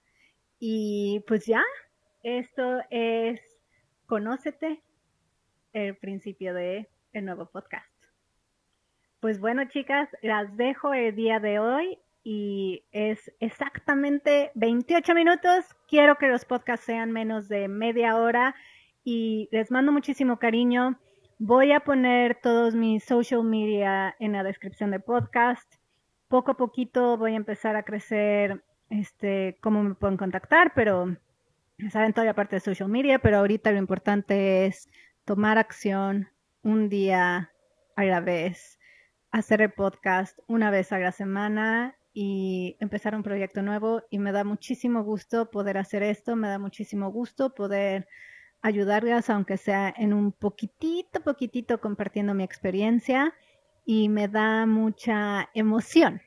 Y 0.61 1.25
pues 1.27 1.47
ya, 1.47 1.65
esto 2.23 2.81
es 2.91 3.41
Conócete, 4.07 4.83
el 5.73 5.97
principio 5.97 6.53
de 6.53 6.89
el 7.13 7.25
nuevo 7.25 7.47
podcast. 7.47 7.91
Pues 9.19 9.41
bueno, 9.41 9.65
chicas, 9.65 10.09
las 10.23 10.57
dejo 10.57 10.95
el 10.95 11.17
día 11.17 11.41
de 11.41 11.59
hoy 11.59 11.99
y 12.23 12.85
es 12.93 13.33
exactamente 13.41 14.51
28 14.55 15.15
minutos. 15.15 15.65
Quiero 15.89 16.17
que 16.17 16.29
los 16.29 16.45
podcasts 16.45 16.87
sean 16.87 17.13
menos 17.13 17.49
de 17.49 17.69
media 17.69 18.17
hora 18.17 18.55
y 19.05 19.49
les 19.53 19.71
mando 19.71 19.93
muchísimo 19.93 20.39
cariño. 20.39 21.01
Voy 21.39 21.73
a 21.73 21.81
poner 21.81 22.39
todos 22.43 22.75
mis 22.75 23.05
social 23.05 23.43
media 23.45 24.15
en 24.19 24.33
la 24.33 24.43
descripción 24.43 24.91
del 24.91 25.03
podcast. 25.03 25.77
Poco 26.29 26.53
a 26.53 26.57
poquito 26.57 27.17
voy 27.17 27.33
a 27.33 27.37
empezar 27.37 27.77
a 27.77 27.83
crecer 27.83 28.63
este 28.91 29.59
cómo 29.63 29.83
me 29.83 29.95
pueden 29.95 30.19
contactar, 30.19 30.73
pero 30.75 31.17
saben 31.91 32.13
toda 32.13 32.27
la 32.27 32.35
parte 32.35 32.57
de 32.57 32.61
social 32.61 32.89
media, 32.89 33.19
pero 33.21 33.39
ahorita 33.39 33.73
lo 33.73 33.79
importante 33.79 34.67
es 34.67 34.91
tomar 35.25 35.57
acción 35.57 36.29
un 36.63 36.91
día 36.91 37.53
a 37.97 38.05
la 38.05 38.21
vez, 38.21 38.79
hacer 39.31 39.63
el 39.63 39.73
podcast 39.73 40.39
una 40.47 40.71
vez 40.71 40.93
a 40.93 40.99
la 40.99 41.13
semana 41.13 41.97
y 42.13 42.77
empezar 42.81 43.15
un 43.15 43.23
proyecto 43.23 43.63
nuevo 43.63 44.03
y 44.11 44.19
me 44.19 44.33
da 44.33 44.45
muchísimo 44.45 45.03
gusto 45.05 45.51
poder 45.51 45.79
hacer 45.79 46.03
esto, 46.03 46.37
me 46.37 46.49
da 46.49 46.59
muchísimo 46.59 47.11
gusto 47.11 47.55
poder 47.55 48.09
ayudarlas, 48.63 49.31
aunque 49.31 49.57
sea 49.57 49.93
en 49.97 50.13
un 50.13 50.33
poquitito, 50.33 51.21
poquitito 51.21 51.81
compartiendo 51.81 52.35
mi 52.35 52.45
experiencia 52.45 53.35
y 53.85 54.09
me 54.09 54.29
da 54.29 54.67
mucha 54.67 55.49
emoción, 55.55 56.21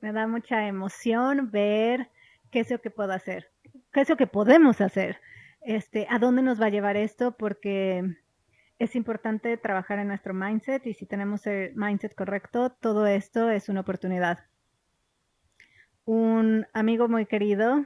me 0.00 0.12
da 0.12 0.26
mucha 0.26 0.66
emoción 0.66 1.50
ver 1.50 2.10
qué 2.50 2.60
es 2.60 2.70
lo 2.70 2.80
que 2.80 2.90
puedo 2.90 3.12
hacer, 3.12 3.50
qué 3.92 4.02
es 4.02 4.08
lo 4.08 4.16
que 4.16 4.26
podemos 4.26 4.80
hacer, 4.80 5.20
este, 5.62 6.06
a 6.10 6.18
dónde 6.18 6.42
nos 6.42 6.60
va 6.60 6.66
a 6.66 6.70
llevar 6.70 6.96
esto, 6.96 7.36
porque 7.36 8.04
es 8.78 8.96
importante 8.96 9.56
trabajar 9.56 10.00
en 10.00 10.08
nuestro 10.08 10.34
mindset 10.34 10.84
y 10.86 10.94
si 10.94 11.06
tenemos 11.06 11.46
el 11.46 11.74
mindset 11.76 12.14
correcto, 12.14 12.70
todo 12.70 13.06
esto 13.06 13.48
es 13.48 13.68
una 13.68 13.80
oportunidad 13.80 14.40
un 16.04 16.66
amigo 16.72 17.08
muy 17.08 17.26
querido, 17.26 17.84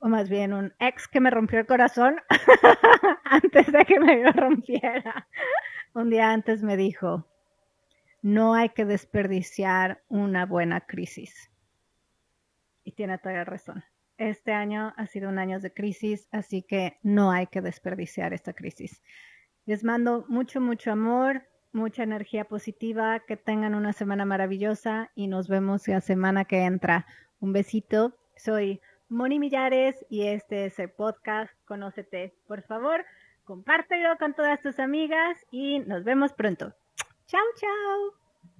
o 0.00 0.08
más 0.08 0.28
bien 0.28 0.52
un 0.52 0.74
ex 0.78 1.08
que 1.08 1.20
me 1.20 1.30
rompió 1.30 1.58
el 1.58 1.66
corazón 1.66 2.16
antes 3.24 3.70
de 3.72 3.84
que 3.84 4.00
me 4.00 4.22
lo 4.22 4.32
rompiera. 4.32 5.28
Un 5.94 6.10
día 6.10 6.30
antes 6.30 6.62
me 6.62 6.76
dijo, 6.76 7.26
no 8.22 8.54
hay 8.54 8.70
que 8.70 8.84
desperdiciar 8.84 10.02
una 10.08 10.46
buena 10.46 10.80
crisis. 10.80 11.50
Y 12.84 12.92
tiene 12.92 13.18
toda 13.18 13.34
la 13.36 13.44
razón. 13.44 13.84
Este 14.16 14.52
año 14.52 14.92
ha 14.96 15.06
sido 15.06 15.28
un 15.28 15.38
año 15.38 15.60
de 15.60 15.72
crisis, 15.72 16.28
así 16.32 16.62
que 16.62 16.98
no 17.02 17.30
hay 17.30 17.46
que 17.46 17.60
desperdiciar 17.60 18.32
esta 18.32 18.52
crisis. 18.52 19.02
Les 19.66 19.84
mando 19.84 20.24
mucho, 20.28 20.60
mucho 20.60 20.90
amor, 20.90 21.46
mucha 21.72 22.02
energía 22.02 22.44
positiva, 22.44 23.20
que 23.20 23.36
tengan 23.36 23.74
una 23.74 23.92
semana 23.92 24.24
maravillosa 24.24 25.10
y 25.14 25.26
nos 25.26 25.48
vemos 25.48 25.86
la 25.88 26.00
semana 26.00 26.44
que 26.44 26.64
entra. 26.64 27.06
Un 27.40 27.52
besito, 27.52 28.16
soy 28.36 28.80
Moni 29.08 29.38
Millares 29.38 30.04
y 30.08 30.26
este 30.26 30.66
es 30.66 30.78
el 30.78 30.90
podcast 30.90 31.52
Conócete. 31.64 32.34
Por 32.46 32.62
favor, 32.62 33.04
compártelo 33.44 34.16
con 34.18 34.34
todas 34.34 34.60
tus 34.60 34.78
amigas 34.78 35.36
y 35.50 35.80
nos 35.80 36.04
vemos 36.04 36.32
pronto. 36.32 36.74
Chao, 37.26 37.44
chao. 37.56 38.17